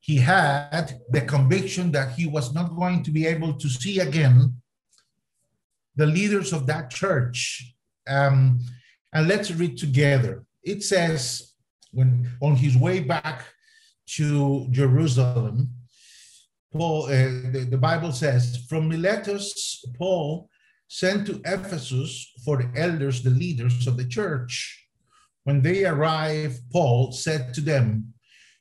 He 0.00 0.16
had 0.16 0.98
the 1.10 1.20
conviction 1.20 1.92
that 1.92 2.14
he 2.14 2.26
was 2.26 2.52
not 2.52 2.74
going 2.74 3.04
to 3.04 3.12
be 3.12 3.24
able 3.24 3.54
to 3.54 3.68
see 3.68 4.00
again 4.00 4.60
the 5.96 6.06
leaders 6.06 6.52
of 6.52 6.66
that 6.66 6.90
church. 6.90 7.74
Um, 8.08 8.60
and 9.12 9.28
let's 9.28 9.50
read 9.50 9.76
together. 9.76 10.44
It 10.62 10.82
says, 10.82 11.52
when 11.92 12.30
on 12.40 12.56
his 12.56 12.76
way 12.76 13.00
back 13.00 13.44
to 14.16 14.66
Jerusalem, 14.70 15.70
Paul, 16.72 17.06
uh, 17.06 17.50
the, 17.50 17.66
the 17.68 17.78
Bible 17.78 18.12
says, 18.12 18.64
from 18.68 18.88
Miletus, 18.88 19.84
Paul 19.98 20.48
sent 20.86 21.26
to 21.26 21.40
Ephesus 21.44 22.32
for 22.44 22.56
the 22.58 22.70
elders, 22.80 23.22
the 23.22 23.30
leaders 23.30 23.86
of 23.86 23.96
the 23.96 24.06
church. 24.06 24.86
When 25.44 25.62
they 25.62 25.84
arrived, 25.84 26.60
Paul 26.70 27.12
said 27.12 27.54
to 27.54 27.60
them, 27.60 28.12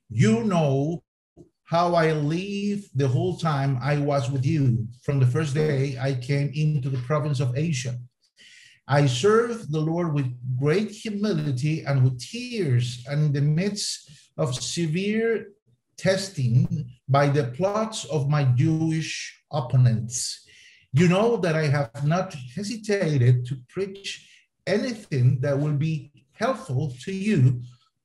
You 0.09 0.43
know 0.43 1.03
how 1.69 1.93
I 1.93 2.13
lived 2.13 2.89
the 2.95 3.07
whole 3.07 3.38
time 3.38 3.77
I 3.81 3.97
was 3.97 4.29
with 4.29 4.45
you 4.45 4.88
from 5.03 5.19
the 5.19 5.27
first 5.27 5.53
day 5.53 5.97
I 5.99 6.13
came 6.15 6.51
into 6.53 6.89
the 6.89 7.03
province 7.09 7.39
of 7.39 7.57
Asia. 7.57 7.95
I 8.88 9.05
served 9.05 9.71
the 9.71 9.79
Lord 9.79 10.13
with 10.13 10.27
great 10.57 10.89
humility 10.89 11.83
and 11.85 12.03
with 12.03 12.19
tears, 12.19 13.05
and 13.07 13.25
in 13.25 13.33
the 13.33 13.41
midst 13.41 14.09
of 14.38 14.55
severe 14.55 15.49
testing 15.97 16.89
by 17.07 17.29
the 17.29 17.45
plots 17.57 18.05
of 18.05 18.29
my 18.29 18.43
Jewish 18.45 19.43
opponents 19.51 20.45
you 20.91 21.07
know 21.07 21.38
that 21.38 21.55
I 21.55 21.67
have 21.67 22.05
not 22.05 22.35
hesitated 22.55 23.45
to 23.45 23.57
preach 23.69 24.27
anything 24.65 25.39
that 25.41 25.59
will 25.59 25.73
be 25.73 26.11
helpful 26.33 26.93
to 27.03 27.11
you, 27.11 27.61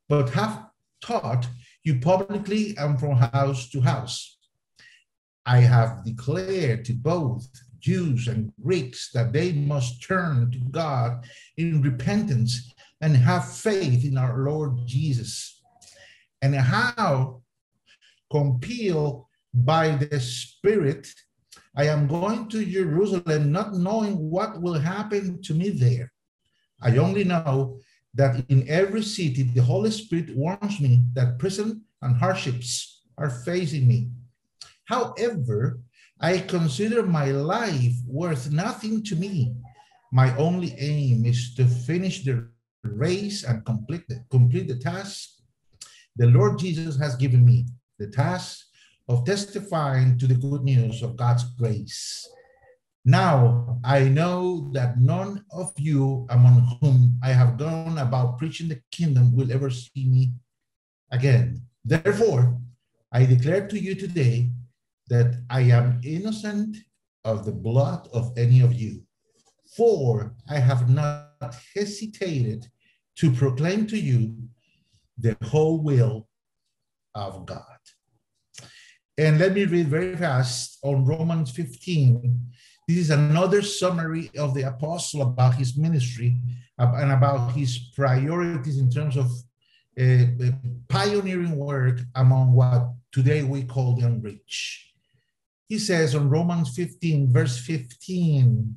but 0.08 0.30
have 0.30 0.66
taught 1.00 1.46
you 1.84 2.00
publicly 2.00 2.74
and 2.78 2.98
from 2.98 3.12
house 3.12 3.68
to 3.70 3.80
house. 3.80 4.38
I 5.46 5.58
have 5.60 6.04
declared 6.04 6.86
to 6.86 6.94
both 6.94 7.46
Jews 7.78 8.28
and 8.28 8.50
Greeks 8.62 9.10
that 9.12 9.34
they 9.34 9.52
must 9.52 10.02
turn 10.02 10.50
to 10.50 10.58
God 10.70 11.26
in 11.58 11.82
repentance 11.82 12.72
and 13.02 13.14
have 13.14 13.54
faith 13.54 14.06
in 14.06 14.16
our 14.16 14.38
Lord 14.38 14.78
Jesus. 14.86 15.62
And 16.40 16.54
how, 16.54 17.42
compelled 18.30 19.26
by 19.52 19.96
the 19.96 20.18
Spirit, 20.18 21.06
I 21.76 21.88
am 21.88 22.06
going 22.06 22.48
to 22.48 22.64
Jerusalem 22.64 23.52
not 23.52 23.74
knowing 23.74 24.30
what 24.30 24.62
will 24.62 24.78
happen 24.78 25.42
to 25.42 25.54
me 25.54 25.68
there. 25.68 26.10
I 26.80 26.96
only 26.96 27.24
know 27.24 27.80
that 28.14 28.44
in 28.48 28.68
every 28.68 29.02
city 29.02 29.42
the 29.42 29.62
Holy 29.62 29.90
Spirit 29.90 30.36
warns 30.36 30.80
me 30.80 31.02
that 31.14 31.38
prison 31.38 31.82
and 32.02 32.16
hardships 32.16 33.02
are 33.18 33.30
facing 33.30 33.86
me. 33.86 34.10
However, 34.84 35.80
I 36.20 36.38
consider 36.38 37.02
my 37.02 37.26
life 37.26 37.94
worth 38.06 38.50
nothing 38.50 39.02
to 39.04 39.16
me. 39.16 39.54
My 40.12 40.36
only 40.36 40.74
aim 40.78 41.26
is 41.26 41.54
to 41.56 41.66
finish 41.66 42.24
the 42.24 42.48
race 42.84 43.44
and 43.44 43.64
complete 43.64 44.06
the, 44.08 44.24
complete 44.30 44.68
the 44.68 44.78
task 44.78 45.34
the 46.16 46.26
Lord 46.28 46.58
Jesus 46.58 46.96
has 46.98 47.16
given 47.16 47.44
me, 47.44 47.66
the 47.98 48.06
task 48.06 48.66
of 49.08 49.24
testifying 49.24 50.16
to 50.18 50.26
the 50.26 50.34
good 50.34 50.62
news 50.62 51.02
of 51.02 51.16
God's 51.16 51.44
grace. 51.58 52.28
Now 53.04 53.80
I 53.84 54.08
know 54.08 54.70
that 54.72 54.98
none 54.98 55.44
of 55.50 55.72
you 55.76 56.26
among 56.30 56.78
whom 56.80 57.18
I 57.22 57.28
have 57.28 57.58
gone 57.58 57.98
about 57.98 58.38
preaching 58.38 58.68
the 58.68 58.80
kingdom 58.90 59.36
will 59.36 59.52
ever 59.52 59.68
see 59.68 60.06
me 60.08 60.32
again. 61.10 61.62
Therefore, 61.84 62.58
I 63.12 63.26
declare 63.26 63.68
to 63.68 63.78
you 63.78 63.94
today 63.94 64.50
that 65.08 65.44
I 65.50 65.60
am 65.62 66.00
innocent 66.02 66.78
of 67.24 67.44
the 67.44 67.52
blood 67.52 68.08
of 68.12 68.32
any 68.38 68.60
of 68.60 68.72
you. 68.72 69.02
For 69.76 70.34
I 70.48 70.58
have 70.58 70.88
not 70.88 71.54
hesitated 71.74 72.66
to 73.16 73.30
proclaim 73.32 73.86
to 73.88 73.98
you 73.98 74.34
the 75.18 75.36
whole 75.42 75.82
will 75.82 76.28
of 77.14 77.44
God. 77.44 77.60
And 79.16 79.38
let 79.38 79.52
me 79.52 79.64
read 79.64 79.88
very 79.88 80.16
fast 80.16 80.78
on 80.82 81.04
Romans 81.04 81.50
15. 81.52 82.50
This 82.86 82.98
is 82.98 83.10
another 83.10 83.62
summary 83.62 84.30
of 84.36 84.52
the 84.52 84.68
apostle 84.68 85.22
about 85.22 85.54
his 85.54 85.76
ministry 85.76 86.36
and 86.76 87.12
about 87.12 87.52
his 87.52 87.78
priorities 87.96 88.78
in 88.78 88.90
terms 88.90 89.16
of 89.16 89.30
uh, 89.98 90.24
pioneering 90.88 91.56
work 91.56 92.00
among 92.14 92.52
what 92.52 92.90
today 93.10 93.42
we 93.42 93.62
call 93.62 93.96
the 93.96 94.06
unreached. 94.06 94.92
He 95.68 95.78
says 95.78 96.14
on 96.14 96.28
Romans 96.28 96.74
15, 96.74 97.32
verse 97.32 97.58
15, 97.58 98.76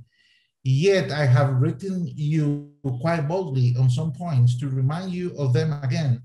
Yet 0.63 1.11
I 1.11 1.25
have 1.25 1.61
written 1.61 2.09
you 2.15 2.71
quite 3.01 3.27
boldly 3.27 3.75
on 3.77 3.89
some 3.89 4.13
points 4.13 4.57
to 4.59 4.69
remind 4.69 5.11
you 5.11 5.35
of 5.37 5.53
them 5.53 5.73
again 5.83 6.21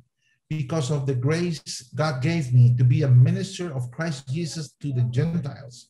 because 0.49 0.91
of 0.91 1.07
the 1.07 1.15
grace 1.15 1.91
God 1.95 2.23
gave 2.23 2.53
me 2.53 2.77
to 2.77 2.85
be 2.85 3.03
a 3.03 3.09
minister 3.09 3.75
of 3.75 3.91
Christ 3.91 4.29
Jesus 4.29 4.75
to 4.81 4.93
the 4.93 5.03
Gentiles. 5.11 5.89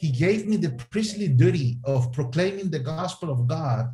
He 0.00 0.10
gave 0.10 0.46
me 0.46 0.56
the 0.56 0.70
priestly 0.90 1.28
duty 1.28 1.78
of 1.84 2.10
proclaiming 2.12 2.70
the 2.70 2.78
gospel 2.78 3.30
of 3.30 3.46
God 3.46 3.92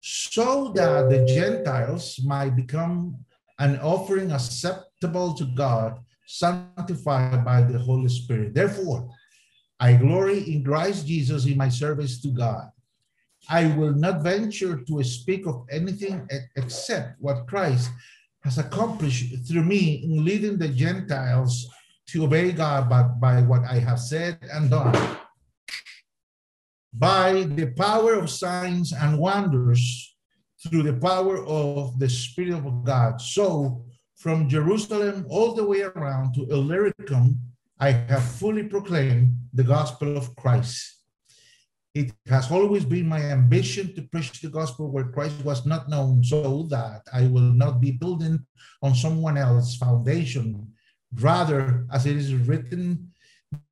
so 0.00 0.70
that 0.76 1.10
the 1.10 1.26
Gentiles 1.26 2.20
might 2.24 2.54
become 2.54 3.18
an 3.58 3.76
offering 3.80 4.30
acceptable 4.30 5.34
to 5.34 5.44
God, 5.56 5.98
sanctified 6.28 7.44
by 7.44 7.62
the 7.62 7.76
Holy 7.76 8.08
Spirit. 8.08 8.54
Therefore, 8.54 9.10
I 9.80 9.94
glory 9.94 10.54
in 10.54 10.62
Christ 10.62 11.08
Jesus 11.08 11.44
in 11.44 11.56
my 11.56 11.70
service 11.70 12.20
to 12.20 12.28
God. 12.28 12.70
I 13.50 13.66
will 13.74 13.94
not 13.94 14.22
venture 14.22 14.76
to 14.76 15.02
speak 15.02 15.44
of 15.48 15.66
anything 15.72 16.28
except 16.54 17.20
what 17.20 17.48
Christ 17.48 17.90
has 18.44 18.58
accomplished 18.58 19.34
through 19.48 19.64
me 19.64 20.04
in 20.04 20.24
leading 20.24 20.56
the 20.56 20.68
Gentiles 20.68 21.68
to 22.08 22.24
obey 22.24 22.52
God 22.52 22.88
by, 22.88 23.02
by 23.02 23.42
what 23.42 23.62
I 23.64 23.78
have 23.78 24.00
said 24.00 24.38
and 24.52 24.70
done. 24.70 24.94
By 26.92 27.44
the 27.44 27.72
power 27.76 28.14
of 28.14 28.30
signs 28.30 28.92
and 28.92 29.18
wonders, 29.18 30.16
through 30.68 30.82
the 30.82 30.94
power 30.94 31.44
of 31.44 31.98
the 31.98 32.08
Spirit 32.08 32.54
of 32.64 32.84
God. 32.84 33.20
So, 33.20 33.84
from 34.16 34.48
Jerusalem 34.48 35.26
all 35.28 35.54
the 35.54 35.64
way 35.64 35.82
around 35.82 36.34
to 36.34 36.46
Illyricum 36.50 37.38
I 37.78 37.90
have 37.90 38.24
fully 38.24 38.64
proclaimed 38.64 39.36
the 39.52 39.64
gospel 39.64 40.16
of 40.16 40.34
Christ. 40.36 41.02
It 41.94 42.10
has 42.26 42.50
always 42.50 42.86
been 42.86 43.06
my 43.06 43.20
ambition 43.20 43.94
to 43.94 44.02
preach 44.02 44.40
the 44.40 44.48
gospel 44.48 44.90
where 44.90 45.12
Christ 45.12 45.44
was 45.44 45.66
not 45.66 45.88
known, 45.88 46.24
so 46.24 46.64
that 46.70 47.02
I 47.12 47.26
will 47.26 47.52
not 47.52 47.80
be 47.80 47.92
building 47.92 48.46
on 48.82 48.94
someone 48.94 49.36
else's 49.36 49.76
foundation. 49.76 50.72
Rather, 51.14 51.86
as 51.92 52.06
it 52.06 52.16
is 52.16 52.34
written, 52.34 53.12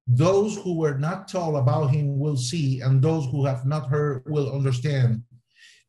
those 0.07 0.57
who 0.59 0.77
were 0.77 0.99
not 0.99 1.29
told 1.29 1.57
about 1.57 1.91
him 1.91 2.19
will 2.19 2.37
see, 2.37 2.81
and 2.81 3.01
those 3.01 3.27
who 3.27 3.45
have 3.45 3.65
not 3.65 3.89
heard 3.89 4.23
will 4.27 4.55
understand. 4.55 5.23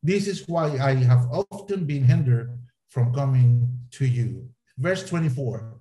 This 0.02 0.26
is 0.26 0.46
why 0.48 0.78
I 0.78 0.94
have 0.94 1.26
often 1.50 1.84
been 1.84 2.04
hindered 2.04 2.58
from 2.88 3.12
coming 3.12 3.78
to 3.92 4.06
you. 4.06 4.48
Verse 4.78 5.08
24. 5.08 5.74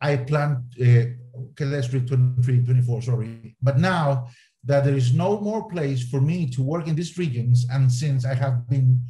I 0.00 0.16
plan, 0.16 0.64
uh, 0.80 1.40
okay, 1.50 1.64
let's 1.64 1.92
read 1.92 2.06
23, 2.06 2.64
24, 2.64 3.02
sorry. 3.02 3.56
But 3.60 3.78
now 3.78 4.28
that 4.64 4.84
there 4.84 4.94
is 4.94 5.12
no 5.12 5.40
more 5.40 5.68
place 5.68 6.08
for 6.08 6.20
me 6.20 6.48
to 6.50 6.62
work 6.62 6.86
in 6.86 6.94
these 6.94 7.18
regions, 7.18 7.66
and 7.70 7.90
since 7.90 8.24
I 8.24 8.34
have 8.34 8.68
been 8.68 9.02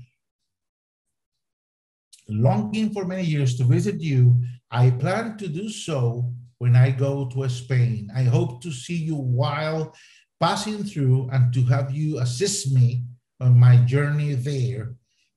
longing 2.29 2.93
for 2.93 3.05
many 3.05 3.25
years 3.25 3.57
to 3.57 3.65
visit 3.65 4.01
you, 4.01 4.41
I 4.71 4.91
plan 4.91 5.37
to 5.39 5.49
do 5.49 5.69
so 5.69 6.33
when 6.59 6.77
I 6.77 6.91
go 6.91 7.29
to 7.29 7.49
Spain. 7.49 8.11
I 8.15 8.25
hope 8.25 8.63
to 8.63 8.71
see 8.71 8.97
you 8.97 9.17
while 9.17 9.95
passing 10.41 10.85
through 10.85 11.31
and 11.33 11.53
to 11.55 11.63
have 11.65 11.91
you 11.91 12.19
assist 12.21 12.73
me 12.73 13.05
on 13.41 13.59
my 13.59 13.77
journey 13.87 14.35
there 14.35 14.95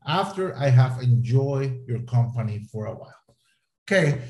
after 0.08 0.56
I 0.58 0.70
have 0.70 1.02
enjoyed 1.02 1.84
your 1.88 2.02
company 2.02 2.66
for 2.72 2.86
a 2.88 2.94
while. 2.94 3.16
Okay, 3.88 4.22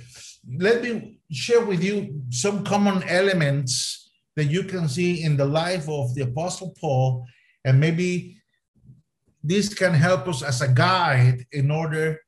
let 0.60 0.82
me 0.82 1.20
share 1.32 1.64
with 1.66 1.84
you 1.84 2.22
some 2.30 2.64
common 2.64 3.04
elements 3.04 4.12
that 4.36 4.46
you 4.46 4.64
can 4.64 4.88
see 4.88 5.24
in 5.24 5.38
the 5.38 5.46
life 5.46 5.88
of 5.90 6.14
the 6.16 6.22
Apostle 6.22 6.74
Paul, 6.80 7.26
and 7.66 7.80
maybe 7.80 8.38
this 9.44 9.74
can 9.74 9.94
help 9.94 10.28
us 10.28 10.42
as 10.42 10.62
a 10.62 10.68
guide 10.68 11.46
in 11.52 11.72
order 11.72 12.20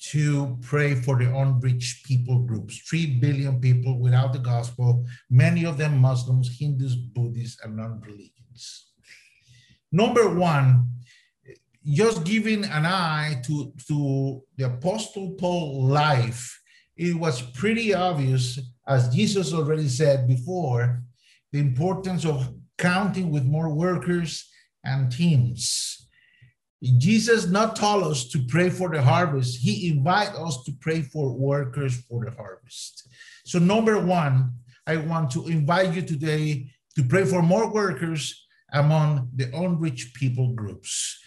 to 0.00 0.58
pray 0.62 0.94
for 0.94 1.18
the 1.18 1.34
unreached 1.34 2.06
people 2.06 2.40
groups. 2.40 2.78
Three 2.88 3.18
billion 3.18 3.60
people 3.60 3.98
without 3.98 4.32
the 4.32 4.38
gospel, 4.38 5.06
many 5.28 5.64
of 5.64 5.76
them 5.76 5.98
Muslims, 5.98 6.58
Hindus, 6.58 6.96
Buddhists, 6.96 7.62
and 7.62 7.76
non 7.76 8.00
religions. 8.00 8.86
Number 9.92 10.32
one, 10.34 10.88
just 11.84 12.24
giving 12.24 12.64
an 12.64 12.86
eye 12.86 13.42
to, 13.46 13.72
to 13.88 14.42
the 14.56 14.66
Apostle 14.66 15.32
Paul 15.32 15.84
life, 15.86 16.60
it 16.96 17.14
was 17.14 17.42
pretty 17.42 17.94
obvious, 17.94 18.58
as 18.86 19.14
Jesus 19.14 19.52
already 19.52 19.88
said 19.88 20.28
before, 20.28 21.02
the 21.52 21.58
importance 21.58 22.24
of 22.24 22.54
counting 22.78 23.30
with 23.30 23.44
more 23.44 23.74
workers 23.74 24.48
and 24.84 25.10
teams. 25.10 25.99
Jesus 26.82 27.46
not 27.46 27.76
told 27.76 28.04
us 28.04 28.28
to 28.28 28.42
pray 28.46 28.70
for 28.70 28.88
the 28.88 29.02
harvest. 29.02 29.58
He 29.58 29.90
invite 29.90 30.30
us 30.30 30.62
to 30.64 30.72
pray 30.80 31.02
for 31.02 31.32
workers 31.32 32.00
for 32.08 32.24
the 32.24 32.30
harvest. 32.30 33.06
So 33.44 33.58
number 33.58 33.98
one, 33.98 34.54
I 34.86 34.96
want 34.96 35.30
to 35.32 35.46
invite 35.48 35.94
you 35.94 36.02
today 36.02 36.70
to 36.96 37.04
pray 37.04 37.24
for 37.24 37.42
more 37.42 37.70
workers 37.70 38.46
among 38.72 39.28
the 39.36 39.54
unreached 39.54 40.14
people 40.14 40.54
groups. 40.54 41.18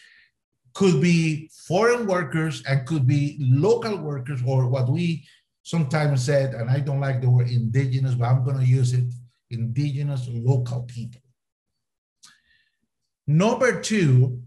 Could 0.74 1.02
be 1.02 1.52
foreign 1.68 2.08
workers 2.08 2.64
and 2.68 2.88
could 2.88 3.06
be 3.06 3.38
local 3.40 3.98
workers 3.98 4.42
or 4.46 4.68
what 4.68 4.90
we 4.90 5.24
sometimes 5.62 6.26
said, 6.26 6.56
and 6.56 6.70
I 6.70 6.80
don't 6.80 7.00
like 7.00 7.22
the 7.22 7.30
word 7.30 7.50
indigenous, 7.50 8.16
but 8.16 8.26
I'm 8.26 8.44
going 8.44 8.60
to 8.60 8.66
use 8.66 8.94
it, 8.94 9.06
indigenous 9.50 10.28
local 10.30 10.82
people. 10.84 11.22
Number 13.26 13.80
two, 13.80 14.43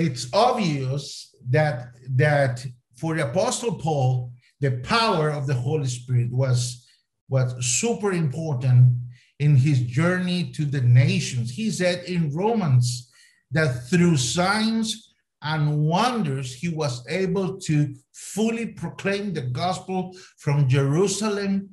it's 0.00 0.26
obvious 0.32 1.34
that 1.48 1.88
that 2.22 2.64
for 2.98 3.14
the 3.14 3.28
apostle 3.28 3.74
paul 3.74 4.32
the 4.60 4.72
power 4.96 5.30
of 5.30 5.46
the 5.46 5.54
holy 5.54 5.86
spirit 5.86 6.30
was 6.30 6.86
was 7.28 7.54
super 7.64 8.12
important 8.12 8.92
in 9.38 9.56
his 9.56 9.80
journey 9.80 10.50
to 10.52 10.64
the 10.64 10.82
nations. 10.82 11.50
He 11.50 11.70
said 11.70 12.04
in 12.04 12.34
romans 12.34 13.10
that 13.50 13.88
through 13.88 14.16
signs 14.16 15.14
and 15.42 15.78
wonders 15.78 16.54
he 16.54 16.68
was 16.68 17.02
able 17.08 17.58
to 17.58 17.94
fully 18.12 18.66
proclaim 18.66 19.32
the 19.32 19.40
gospel 19.40 20.14
from 20.36 20.68
jerusalem 20.68 21.70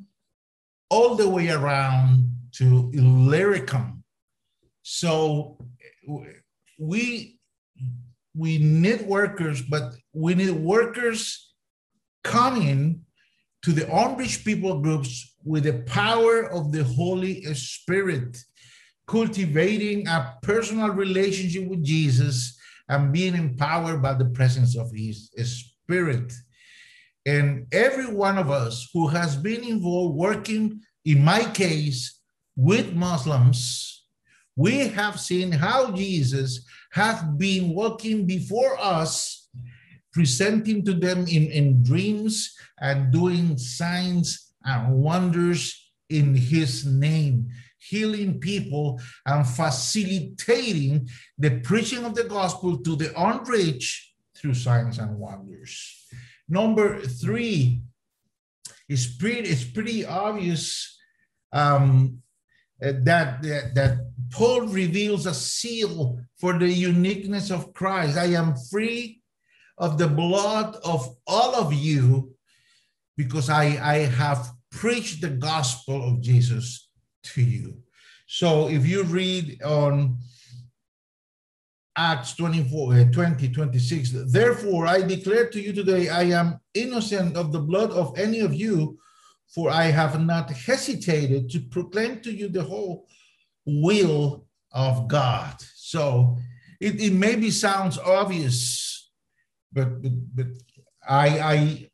all 0.89 1.15
the 1.15 1.27
way 1.27 1.49
around 1.49 2.31
to 2.53 2.89
illyricum. 2.93 4.03
So 4.83 5.57
we 6.79 7.36
we 8.37 8.59
need 8.59 9.01
workers, 9.01 9.61
but 9.61 9.93
we 10.13 10.35
need 10.35 10.51
workers 10.51 11.53
coming 12.23 13.01
to 13.63 13.71
the 13.71 13.91
unreached 13.93 14.45
people 14.45 14.79
groups 14.79 15.35
with 15.43 15.63
the 15.63 15.81
power 15.83 16.43
of 16.51 16.71
the 16.71 16.83
Holy 16.83 17.43
Spirit, 17.55 18.37
cultivating 19.07 20.07
a 20.07 20.35
personal 20.43 20.89
relationship 20.89 21.67
with 21.67 21.83
Jesus 21.83 22.57
and 22.89 23.11
being 23.11 23.35
empowered 23.35 24.01
by 24.01 24.13
the 24.13 24.25
presence 24.25 24.77
of 24.77 24.91
His 24.93 25.31
Spirit. 25.43 26.31
And 27.25 27.65
every 27.71 28.07
one 28.07 28.37
of 28.37 28.51
us 28.51 28.87
who 28.93 29.07
has 29.07 29.35
been 29.35 29.63
involved 29.63 30.15
working, 30.15 30.81
in 31.03 31.25
my 31.25 31.43
case, 31.51 32.21
with 32.55 32.93
Muslims, 32.93 33.96
we 34.57 34.89
have 34.89 35.19
seen 35.19 35.51
how 35.51 35.91
Jesus 35.91 36.65
have 36.91 37.37
been 37.37 37.75
walking 37.75 38.25
before 38.25 38.75
us, 38.81 39.47
presenting 40.11 40.83
to 40.83 40.93
them 40.93 41.19
in, 41.27 41.45
in 41.51 41.83
dreams 41.83 42.57
and 42.81 43.13
doing 43.13 43.55
signs 43.57 44.55
and 44.65 44.91
wonders 44.95 45.91
in 46.09 46.33
his 46.33 46.85
name, 46.87 47.47
healing 47.77 48.39
people 48.39 48.99
and 49.27 49.45
facilitating 49.45 51.07
the 51.37 51.59
preaching 51.59 52.03
of 52.03 52.15
the 52.15 52.23
gospel 52.23 52.79
to 52.79 52.95
the 52.95 53.13
unreached 53.15 54.11
through 54.35 54.55
signs 54.55 54.97
and 54.97 55.19
wonders. 55.19 56.07
Number 56.49 56.99
three, 57.01 57.83
it's 58.89 59.05
pretty, 59.05 59.49
it's 59.49 59.65
pretty 59.65 60.03
obvious 60.03 60.97
um, 61.53 62.23
that, 62.79 63.03
that, 63.03 63.75
that 63.75 64.06
Paul 64.31 64.67
reveals 64.67 65.25
a 65.25 65.33
seal 65.33 66.19
for 66.39 66.57
the 66.57 66.69
uniqueness 66.69 67.51
of 67.51 67.73
Christ. 67.73 68.17
I 68.17 68.33
am 68.33 68.55
free 68.69 69.21
of 69.77 69.97
the 69.97 70.07
blood 70.07 70.75
of 70.83 71.15
all 71.27 71.55
of 71.55 71.73
you 71.73 72.33
because 73.15 73.49
I, 73.49 73.63
I 73.81 73.97
have 74.05 74.51
preached 74.71 75.21
the 75.21 75.29
gospel 75.29 76.07
of 76.07 76.21
Jesus 76.21 76.89
to 77.23 77.41
you. 77.41 77.77
So 78.27 78.67
if 78.69 78.85
you 78.85 79.03
read 79.03 79.61
on 79.63 80.17
Acts 81.95 82.35
24, 82.35 82.93
uh, 82.93 83.05
20, 83.11 83.49
26, 83.49 84.31
therefore 84.31 84.85
I 84.85 85.01
declare 85.01 85.49
to 85.49 85.59
you 85.59 85.73
today, 85.73 86.09
I 86.09 86.23
am 86.23 86.59
innocent 86.73 87.35
of 87.35 87.51
the 87.51 87.59
blood 87.59 87.91
of 87.91 88.17
any 88.17 88.41
of 88.41 88.53
you, 88.53 88.99
for 89.47 89.71
I 89.71 89.85
have 89.85 90.21
not 90.21 90.51
hesitated 90.51 91.49
to 91.51 91.59
proclaim 91.61 92.19
to 92.21 92.31
you 92.31 92.49
the 92.49 92.63
whole 92.63 93.07
will 93.67 94.47
of 94.71 95.07
God. 95.07 95.55
So 95.75 96.37
it, 96.79 97.01
it 97.01 97.13
maybe 97.13 97.51
sounds 97.51 97.97
obvious, 97.97 99.11
but, 99.71 100.01
but, 100.01 100.11
but 100.35 100.47
I, 101.07 101.27
I, 101.39 101.89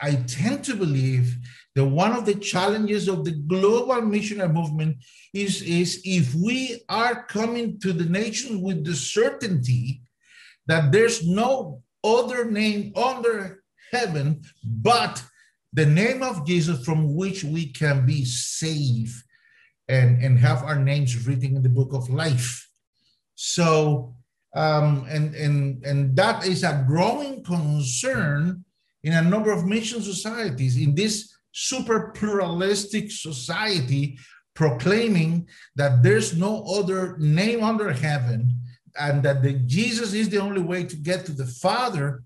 I 0.00 0.14
tend 0.26 0.64
to 0.64 0.76
believe 0.76 1.36
that 1.74 1.84
one 1.84 2.12
of 2.12 2.24
the 2.24 2.34
challenges 2.34 3.08
of 3.08 3.24
the 3.24 3.32
global 3.32 4.00
missionary 4.02 4.48
movement 4.48 4.96
is, 5.32 5.62
is 5.62 6.00
if 6.04 6.34
we 6.34 6.82
are 6.88 7.24
coming 7.24 7.78
to 7.80 7.92
the 7.92 8.04
nations 8.04 8.60
with 8.62 8.84
the 8.84 8.94
certainty 8.94 10.02
that 10.66 10.92
there's 10.92 11.26
no 11.26 11.82
other 12.02 12.50
name 12.50 12.92
under 12.96 13.62
heaven 13.90 14.42
but 14.64 15.22
the 15.72 15.86
name 15.86 16.22
of 16.22 16.46
Jesus 16.46 16.84
from 16.84 17.14
which 17.16 17.42
we 17.42 17.66
can 17.66 18.06
be 18.06 18.24
saved 18.24 19.24
and, 19.88 20.22
and 20.22 20.38
have 20.38 20.62
our 20.62 20.78
names 20.78 21.26
written 21.26 21.56
in 21.56 21.62
the 21.62 21.68
book 21.68 21.92
of 21.92 22.08
life. 22.08 22.68
So, 23.34 24.14
um, 24.54 25.06
and, 25.08 25.34
and, 25.34 25.84
and 25.84 26.16
that 26.16 26.46
is 26.46 26.62
a 26.62 26.84
growing 26.86 27.42
concern 27.42 28.64
in 29.02 29.12
a 29.12 29.22
number 29.22 29.52
of 29.52 29.66
mission 29.66 30.00
societies 30.00 30.76
in 30.76 30.94
this 30.94 31.36
super 31.52 32.12
pluralistic 32.14 33.10
society 33.10 34.18
proclaiming 34.54 35.48
that 35.76 36.02
there's 36.02 36.36
no 36.36 36.62
other 36.64 37.16
name 37.18 37.62
under 37.62 37.92
heaven 37.92 38.60
and 38.98 39.22
that 39.22 39.42
the 39.42 39.52
Jesus 39.52 40.14
is 40.14 40.28
the 40.28 40.38
only 40.38 40.62
way 40.62 40.84
to 40.84 40.96
get 40.96 41.26
to 41.26 41.32
the 41.32 41.46
Father, 41.46 42.22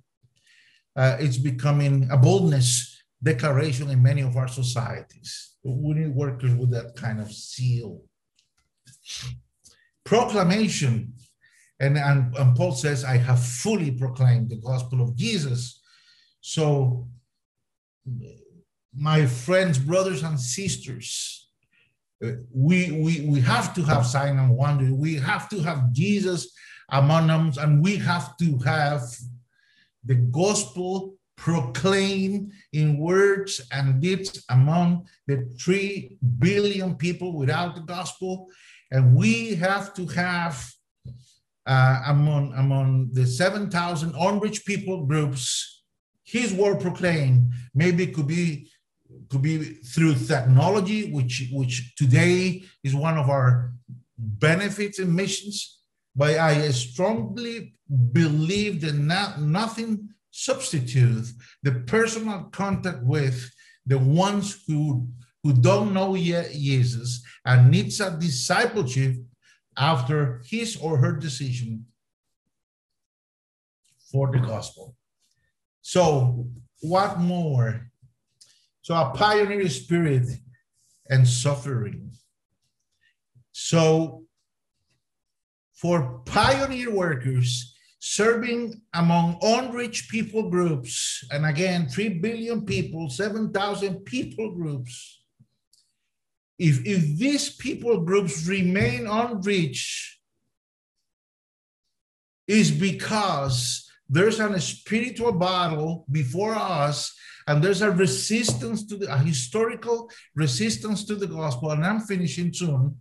uh, 0.96 1.16
it's 1.18 1.38
becoming 1.38 2.08
a 2.10 2.16
boldness 2.16 3.02
declaration 3.22 3.88
in 3.90 4.02
many 4.02 4.20
of 4.20 4.36
our 4.36 4.48
societies. 4.48 5.56
We 5.76 5.94
need 5.94 6.14
workers 6.14 6.54
with 6.54 6.70
that 6.70 6.96
kind 6.96 7.20
of 7.20 7.32
zeal. 7.32 8.02
Proclamation. 10.04 11.14
And, 11.80 11.96
and, 11.96 12.34
and 12.36 12.56
Paul 12.56 12.72
says, 12.72 13.04
I 13.04 13.16
have 13.18 13.44
fully 13.44 13.92
proclaimed 13.92 14.50
the 14.50 14.56
gospel 14.56 15.00
of 15.00 15.14
Jesus. 15.14 15.80
So, 16.40 17.08
my 18.94 19.26
friends, 19.26 19.78
brothers, 19.78 20.22
and 20.22 20.40
sisters, 20.40 21.48
we, 22.52 22.90
we, 22.90 23.20
we 23.28 23.40
have 23.40 23.74
to 23.74 23.82
have 23.82 24.06
sign 24.06 24.38
and 24.38 24.56
wonder. 24.56 24.92
We 24.92 25.16
have 25.16 25.48
to 25.50 25.60
have 25.60 25.92
Jesus 25.92 26.52
among 26.90 27.30
us, 27.30 27.58
and 27.58 27.82
we 27.82 27.96
have 27.96 28.36
to 28.38 28.58
have 28.58 29.02
the 30.04 30.16
gospel 30.16 31.17
proclaimed 31.38 32.52
in 32.72 32.98
words 32.98 33.62
and 33.70 34.02
deeds 34.02 34.44
among 34.50 35.06
the 35.28 35.48
3 35.58 36.18
billion 36.38 36.96
people 36.96 37.32
without 37.32 37.76
the 37.76 37.80
gospel. 37.80 38.48
And 38.90 39.14
we 39.14 39.54
have 39.54 39.94
to 39.94 40.06
have 40.08 40.68
uh, 41.64 42.02
among, 42.06 42.52
among 42.54 43.10
the 43.12 43.24
7,000 43.24 44.14
unreached 44.18 44.66
people 44.66 45.06
groups, 45.06 45.84
his 46.24 46.52
word 46.52 46.80
proclaimed. 46.80 47.52
Maybe 47.72 48.04
it 48.04 48.14
could 48.14 48.26
be 48.26 48.70
could 49.30 49.42
be 49.42 49.58
through 49.92 50.14
technology, 50.14 51.10
which 51.12 51.48
which 51.50 51.94
today 51.96 52.62
is 52.84 52.94
one 52.94 53.16
of 53.16 53.30
our 53.30 53.72
benefits 54.18 54.98
and 54.98 55.14
missions. 55.14 55.80
But 56.14 56.36
I 56.36 56.70
strongly 56.70 57.74
believe 58.12 58.82
that 58.82 58.94
not, 58.94 59.40
nothing 59.40 60.10
substitutes 60.44 61.34
the 61.62 61.72
personal 61.86 62.44
contact 62.52 63.02
with 63.02 63.50
the 63.86 63.98
ones 63.98 64.62
who 64.66 65.08
who 65.42 65.52
don't 65.52 65.94
know 65.94 66.14
yet 66.14 66.50
Jesus 66.52 67.22
and 67.44 67.70
needs 67.70 68.00
a 68.00 68.10
discipleship 68.18 69.14
after 69.76 70.42
his 70.44 70.76
or 70.76 70.98
her 70.98 71.12
decision 71.12 71.86
for 74.10 74.32
the 74.32 74.40
gospel. 74.40 74.96
So, 75.80 76.48
what 76.80 77.20
more 77.20 77.88
so 78.88 78.94
a 78.94 79.10
pioneer 79.14 79.68
spirit 79.68 80.26
and 81.10 81.28
suffering. 81.28 82.10
So 83.52 84.24
for 85.74 86.22
pioneer 86.24 86.90
workers 86.90 87.74
serving 87.98 88.80
among 88.94 89.38
unreached 89.42 90.10
people 90.10 90.50
groups, 90.50 91.24
and 91.30 91.44
again, 91.44 91.88
3 91.88 92.20
billion 92.20 92.64
people, 92.64 93.10
7,000 93.10 94.04
people 94.04 94.54
groups, 94.54 95.22
if, 96.58 96.84
if 96.86 97.18
these 97.18 97.50
people 97.50 98.00
groups 98.00 98.46
remain 98.46 99.06
unreached, 99.06 100.18
is 102.46 102.70
because 102.70 103.88
there's 104.08 104.40
an 104.40 104.58
spiritual 104.58 105.32
battle 105.32 106.06
before 106.10 106.54
us 106.54 107.14
and 107.46 107.62
there's 107.62 107.82
a 107.82 107.90
resistance 107.90 108.86
to 108.86 108.96
the 108.96 109.12
a 109.12 109.18
historical 109.18 110.10
resistance 110.34 111.04
to 111.04 111.14
the 111.14 111.26
gospel 111.26 111.70
and 111.70 111.84
i'm 111.84 112.00
finishing 112.00 112.52
soon. 112.52 112.96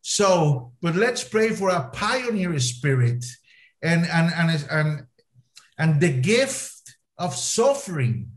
So 0.00 0.72
but 0.80 0.96
let's 0.96 1.22
pray 1.22 1.50
for 1.50 1.68
a 1.68 1.90
pioneer 1.90 2.58
spirit 2.58 3.24
and 3.84 4.06
and 4.06 4.32
and 4.34 4.66
and, 4.70 5.06
and 5.78 6.00
the 6.00 6.12
gift 6.20 6.96
of 7.18 7.34
suffering 7.34 8.28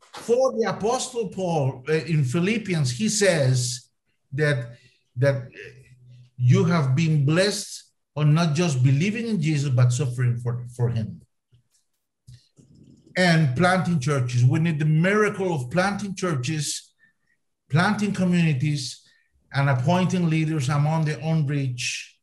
for 0.00 0.52
the 0.58 0.68
apostle 0.68 1.28
paul 1.28 1.82
uh, 1.88 1.92
in 1.92 2.24
philippians 2.24 2.90
he 2.90 3.08
says 3.08 3.88
that 4.32 4.76
that 5.16 5.48
you 6.36 6.64
have 6.64 6.94
been 6.94 7.24
blessed 7.24 7.84
on 8.16 8.34
not 8.34 8.54
just 8.54 8.82
believing 8.82 9.26
in 9.26 9.40
jesus 9.40 9.70
but 9.70 9.92
suffering 9.92 10.36
for, 10.36 10.66
for 10.76 10.90
him 10.90 11.20
and 13.16 13.56
planting 13.56 13.98
churches. 13.98 14.44
We 14.44 14.58
need 14.58 14.78
the 14.78 14.84
miracle 14.84 15.54
of 15.54 15.70
planting 15.70 16.14
churches, 16.14 16.92
planting 17.70 18.12
communities, 18.12 19.02
and 19.52 19.70
appointing 19.70 20.28
leaders 20.28 20.68
among 20.68 21.06
the 21.06 21.18
unreached. 21.20 22.15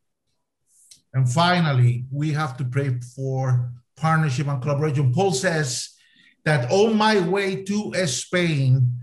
And 1.13 1.31
finally, 1.31 2.05
we 2.11 2.31
have 2.31 2.57
to 2.57 2.65
pray 2.65 2.99
for 3.15 3.71
partnership 3.95 4.47
and 4.47 4.61
collaboration. 4.61 5.13
Paul 5.13 5.31
says 5.31 5.89
that 6.45 6.71
on 6.71 6.97
my 6.97 7.19
way 7.19 7.63
to 7.63 7.93
Spain, 8.07 8.99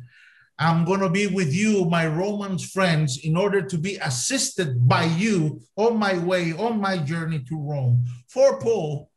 I'm 0.59 0.85
going 0.85 1.01
to 1.01 1.09
be 1.09 1.27
with 1.27 1.55
you, 1.55 1.87
my 1.87 2.07
Roman 2.07 2.59
friends, 2.59 3.21
in 3.25 3.37
order 3.37 3.63
to 3.63 3.79
be 3.79 3.97
assisted 3.97 4.87
by 4.87 5.05
you 5.05 5.63
on 5.77 5.97
my 5.97 6.19
way, 6.19 6.53
on 6.53 6.81
my 6.81 6.99
journey 6.99 7.39
to 7.49 7.57
Rome. 7.57 8.05
For 8.29 8.61
Paul, 8.61 9.11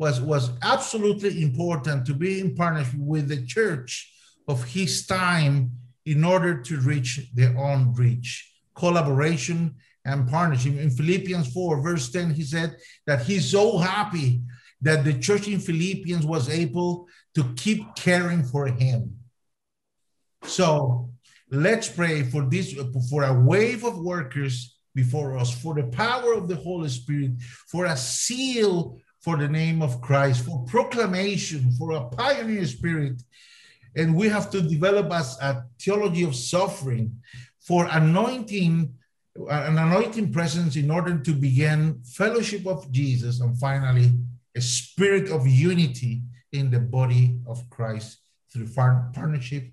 was, 0.00 0.18
was 0.18 0.50
absolutely 0.62 1.42
important 1.42 2.06
to 2.06 2.14
be 2.14 2.40
in 2.40 2.54
partnership 2.54 2.98
with 2.98 3.28
the 3.28 3.44
church 3.44 4.10
of 4.48 4.64
his 4.64 5.06
time 5.06 5.70
in 6.06 6.24
order 6.24 6.62
to 6.62 6.80
reach 6.80 7.20
their 7.34 7.56
own 7.58 7.92
reach. 7.92 8.50
Collaboration 8.74 9.74
and 10.04 10.28
partnership. 10.28 10.76
In 10.76 10.90
Philippians 10.90 11.52
4, 11.52 11.82
verse 11.82 12.10
10, 12.10 12.30
he 12.30 12.42
said 12.42 12.76
that 13.06 13.22
he's 13.22 13.50
so 13.50 13.78
happy 13.78 14.42
that 14.82 15.04
the 15.04 15.14
church 15.14 15.46
in 15.48 15.60
Philippians 15.60 16.24
was 16.24 16.48
able 16.48 17.06
to 17.34 17.44
keep 17.54 17.94
caring 17.96 18.42
for 18.42 18.66
him. 18.66 19.16
So 20.44 21.10
let's 21.50 21.88
pray 21.88 22.22
for 22.22 22.42
this, 22.48 22.74
for 23.10 23.24
a 23.24 23.34
wave 23.34 23.84
of 23.84 23.98
workers 23.98 24.78
before 24.94 25.36
us, 25.36 25.52
for 25.52 25.74
the 25.74 25.84
power 25.84 26.32
of 26.32 26.48
the 26.48 26.56
Holy 26.56 26.88
Spirit, 26.88 27.32
for 27.68 27.84
a 27.84 27.96
seal 27.96 28.98
for 29.20 29.36
the 29.36 29.48
name 29.48 29.82
of 29.82 30.00
Christ, 30.00 30.46
for 30.46 30.64
proclamation, 30.64 31.72
for 31.72 31.92
a 31.92 32.08
pioneer 32.08 32.66
spirit. 32.66 33.22
And 33.96 34.14
we 34.14 34.28
have 34.28 34.50
to 34.50 34.62
develop 34.62 35.12
as 35.12 35.38
a 35.40 35.64
theology 35.78 36.24
of 36.24 36.34
suffering 36.34 37.20
for 37.60 37.86
anointing, 37.90 38.94
an 39.36 39.78
anointing 39.78 40.32
presence 40.32 40.76
in 40.76 40.90
order 40.90 41.18
to 41.18 41.32
begin 41.32 42.02
fellowship 42.04 42.66
of 42.66 42.90
Jesus 42.90 43.40
and 43.40 43.56
finally 43.58 44.12
a 44.56 44.60
spirit 44.60 45.30
of 45.30 45.46
unity 45.46 46.22
in 46.52 46.70
the 46.70 46.80
body 46.80 47.38
of 47.46 47.68
Christ 47.70 48.18
through 48.52 48.66
partnership 48.66 49.70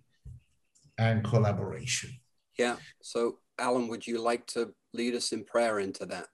and 0.98 1.24
collaboration. 1.24 2.12
Yeah. 2.58 2.76
So, 3.02 3.40
Alan, 3.58 3.88
would 3.88 4.06
you 4.06 4.22
like 4.22 4.46
to 4.48 4.74
lead 4.94 5.16
us 5.16 5.32
in 5.32 5.44
prayer 5.44 5.80
into 5.80 6.06
that? 6.06 6.28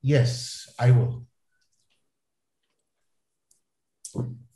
Yes, 0.00 0.72
I 0.78 0.92
will. 0.92 1.26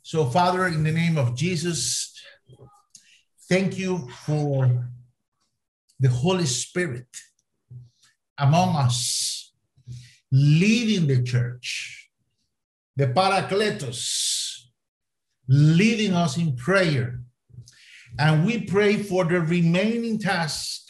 So, 0.01 0.25
Father, 0.25 0.67
in 0.67 0.83
the 0.83 0.91
name 0.91 1.17
of 1.17 1.35
Jesus, 1.35 2.13
thank 3.49 3.77
you 3.77 4.09
for 4.25 4.85
the 5.99 6.09
Holy 6.09 6.45
Spirit 6.45 7.07
among 8.39 8.75
us, 8.75 9.53
leading 10.31 11.07
the 11.07 11.23
church, 11.23 12.09
the 12.95 13.07
Paracletos, 13.07 14.67
leading 15.47 16.13
us 16.13 16.37
in 16.37 16.55
prayer. 16.55 17.21
And 18.17 18.45
we 18.45 18.61
pray 18.61 18.97
for 18.97 19.25
the 19.25 19.41
remaining 19.41 20.19
task 20.19 20.89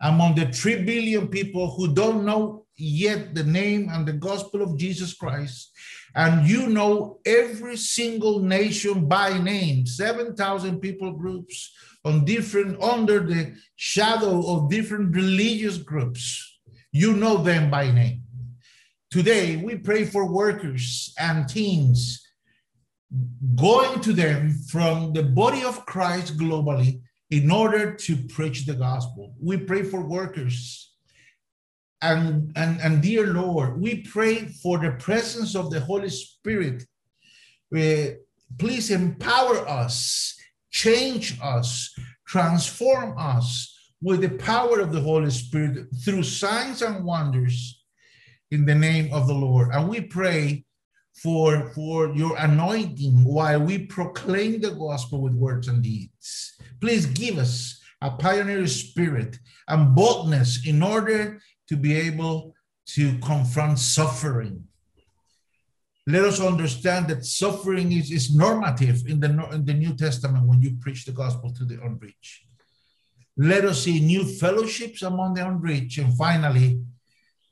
among 0.00 0.34
the 0.34 0.46
3 0.46 0.84
billion 0.84 1.28
people 1.28 1.70
who 1.70 1.94
don't 1.94 2.24
know 2.24 2.66
yet 2.76 3.34
the 3.34 3.44
name 3.44 3.88
and 3.90 4.06
the 4.06 4.12
gospel 4.12 4.62
of 4.62 4.76
Jesus 4.76 5.12
Christ 5.12 5.70
and 6.14 6.48
you 6.48 6.68
know 6.68 7.18
every 7.26 7.76
single 7.76 8.40
nation 8.40 9.06
by 9.06 9.38
name 9.38 9.86
7000 9.86 10.80
people 10.80 11.12
groups 11.12 11.72
on 12.04 12.24
different 12.24 12.82
under 12.82 13.20
the 13.20 13.54
shadow 13.76 14.46
of 14.46 14.70
different 14.70 15.14
religious 15.14 15.76
groups. 15.76 16.58
You 16.92 17.14
know 17.14 17.38
them 17.38 17.70
by 17.70 17.90
name. 17.90 18.22
Today 19.10 19.56
we 19.56 19.76
pray 19.76 20.04
for 20.04 20.32
workers 20.32 21.12
and 21.18 21.48
teams 21.48 22.26
going 23.56 24.00
to 24.00 24.12
them 24.12 24.52
from 24.68 25.12
the 25.12 25.22
body 25.22 25.64
of 25.64 25.84
christ 25.84 26.38
globally 26.38 27.00
in 27.30 27.50
order 27.50 27.94
to 27.94 28.16
preach 28.28 28.66
the 28.66 28.74
gospel. 28.74 29.34
We 29.40 29.56
pray 29.56 29.82
for 29.82 30.02
workers. 30.02 30.92
And, 32.02 32.52
and, 32.56 32.80
and 32.80 33.02
dear 33.02 33.26
Lord, 33.26 33.80
we 33.80 34.02
pray 34.02 34.46
for 34.46 34.78
the 34.78 34.92
presence 34.92 35.54
of 35.54 35.70
the 35.70 35.80
Holy 35.80 36.08
Spirit. 36.08 36.84
Uh, 37.76 38.16
please 38.58 38.90
empower 38.90 39.68
us, 39.68 40.36
change 40.70 41.38
us, 41.42 41.94
transform 42.26 43.14
us 43.18 43.76
with 44.02 44.22
the 44.22 44.30
power 44.30 44.80
of 44.80 44.92
the 44.92 45.00
Holy 45.00 45.30
Spirit 45.30 45.86
through 46.04 46.22
signs 46.22 46.82
and 46.82 47.04
wonders 47.04 47.84
in 48.50 48.64
the 48.64 48.74
name 48.74 49.12
of 49.12 49.26
the 49.26 49.34
Lord. 49.34 49.68
And 49.72 49.88
we 49.88 50.00
pray 50.00 50.64
for, 51.22 51.70
for 51.74 52.14
your 52.14 52.36
anointing 52.38 53.24
while 53.24 53.60
we 53.60 53.86
proclaim 53.86 54.60
the 54.60 54.70
gospel 54.70 55.20
with 55.20 55.34
words 55.34 55.68
and 55.68 55.82
deeds. 55.82 56.58
Please 56.80 57.06
give 57.06 57.38
us 57.38 57.80
a 58.00 58.10
pioneer 58.10 58.66
spirit 58.66 59.38
and 59.68 59.94
boldness 59.94 60.66
in 60.66 60.82
order 60.82 61.38
to 61.68 61.76
be 61.76 61.94
able 61.94 62.54
to 62.86 63.18
confront 63.18 63.78
suffering. 63.78 64.64
Let 66.10 66.24
us 66.24 66.40
understand 66.40 67.08
that 67.08 67.24
suffering 67.24 67.92
is, 67.92 68.10
is 68.10 68.34
normative 68.34 69.06
in 69.06 69.20
the, 69.20 69.30
in 69.52 69.64
the 69.64 69.74
New 69.74 69.94
Testament 69.94 70.44
when 70.46 70.60
you 70.60 70.76
preach 70.80 71.04
the 71.04 71.12
gospel 71.12 71.52
to 71.54 71.64
the 71.64 71.80
unreached. 71.82 72.46
Let 73.36 73.64
us 73.64 73.84
see 73.84 74.00
new 74.00 74.24
fellowships 74.24 75.02
among 75.02 75.34
the 75.34 75.46
unreached. 75.46 75.98
And 75.98 76.12
finally, 76.16 76.80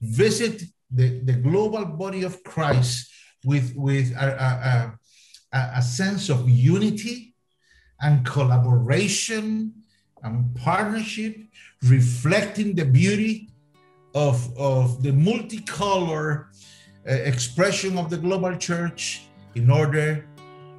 visit 0.00 0.64
the, 0.90 1.20
the 1.20 1.34
global 1.34 1.84
body 1.84 2.24
of 2.24 2.42
Christ 2.42 3.12
with, 3.44 3.74
with 3.76 4.10
a, 4.16 4.98
a, 5.52 5.56
a, 5.56 5.70
a 5.76 5.82
sense 5.82 6.28
of 6.28 6.48
unity 6.48 7.34
and 8.00 8.26
collaboration 8.26 9.72
and 10.22 10.54
partnership, 10.56 11.36
reflecting 11.84 12.74
the 12.74 12.84
beauty 12.84 13.50
of, 14.14 14.36
of 14.58 15.02
the 15.02 15.12
multicolor 15.12 16.46
expression 17.08 17.96
of 17.96 18.10
the 18.10 18.16
global 18.16 18.56
church 18.56 19.28
in 19.54 19.70
order 19.70 20.26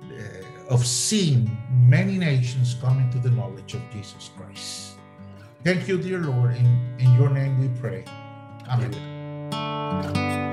uh, 0.03 0.73
of 0.73 0.85
seeing 0.85 1.49
many 1.71 2.17
nations 2.17 2.75
coming 2.81 3.09
to 3.11 3.19
the 3.19 3.31
knowledge 3.31 3.73
of 3.73 3.81
Jesus 3.91 4.29
Christ. 4.37 4.97
Thank 5.63 5.87
you, 5.87 5.97
dear 5.97 6.19
Lord. 6.19 6.55
In, 6.55 6.95
in 6.99 7.13
your 7.15 7.29
name 7.29 7.59
we 7.59 7.67
pray. 7.79 8.05
Amen. 8.69 10.48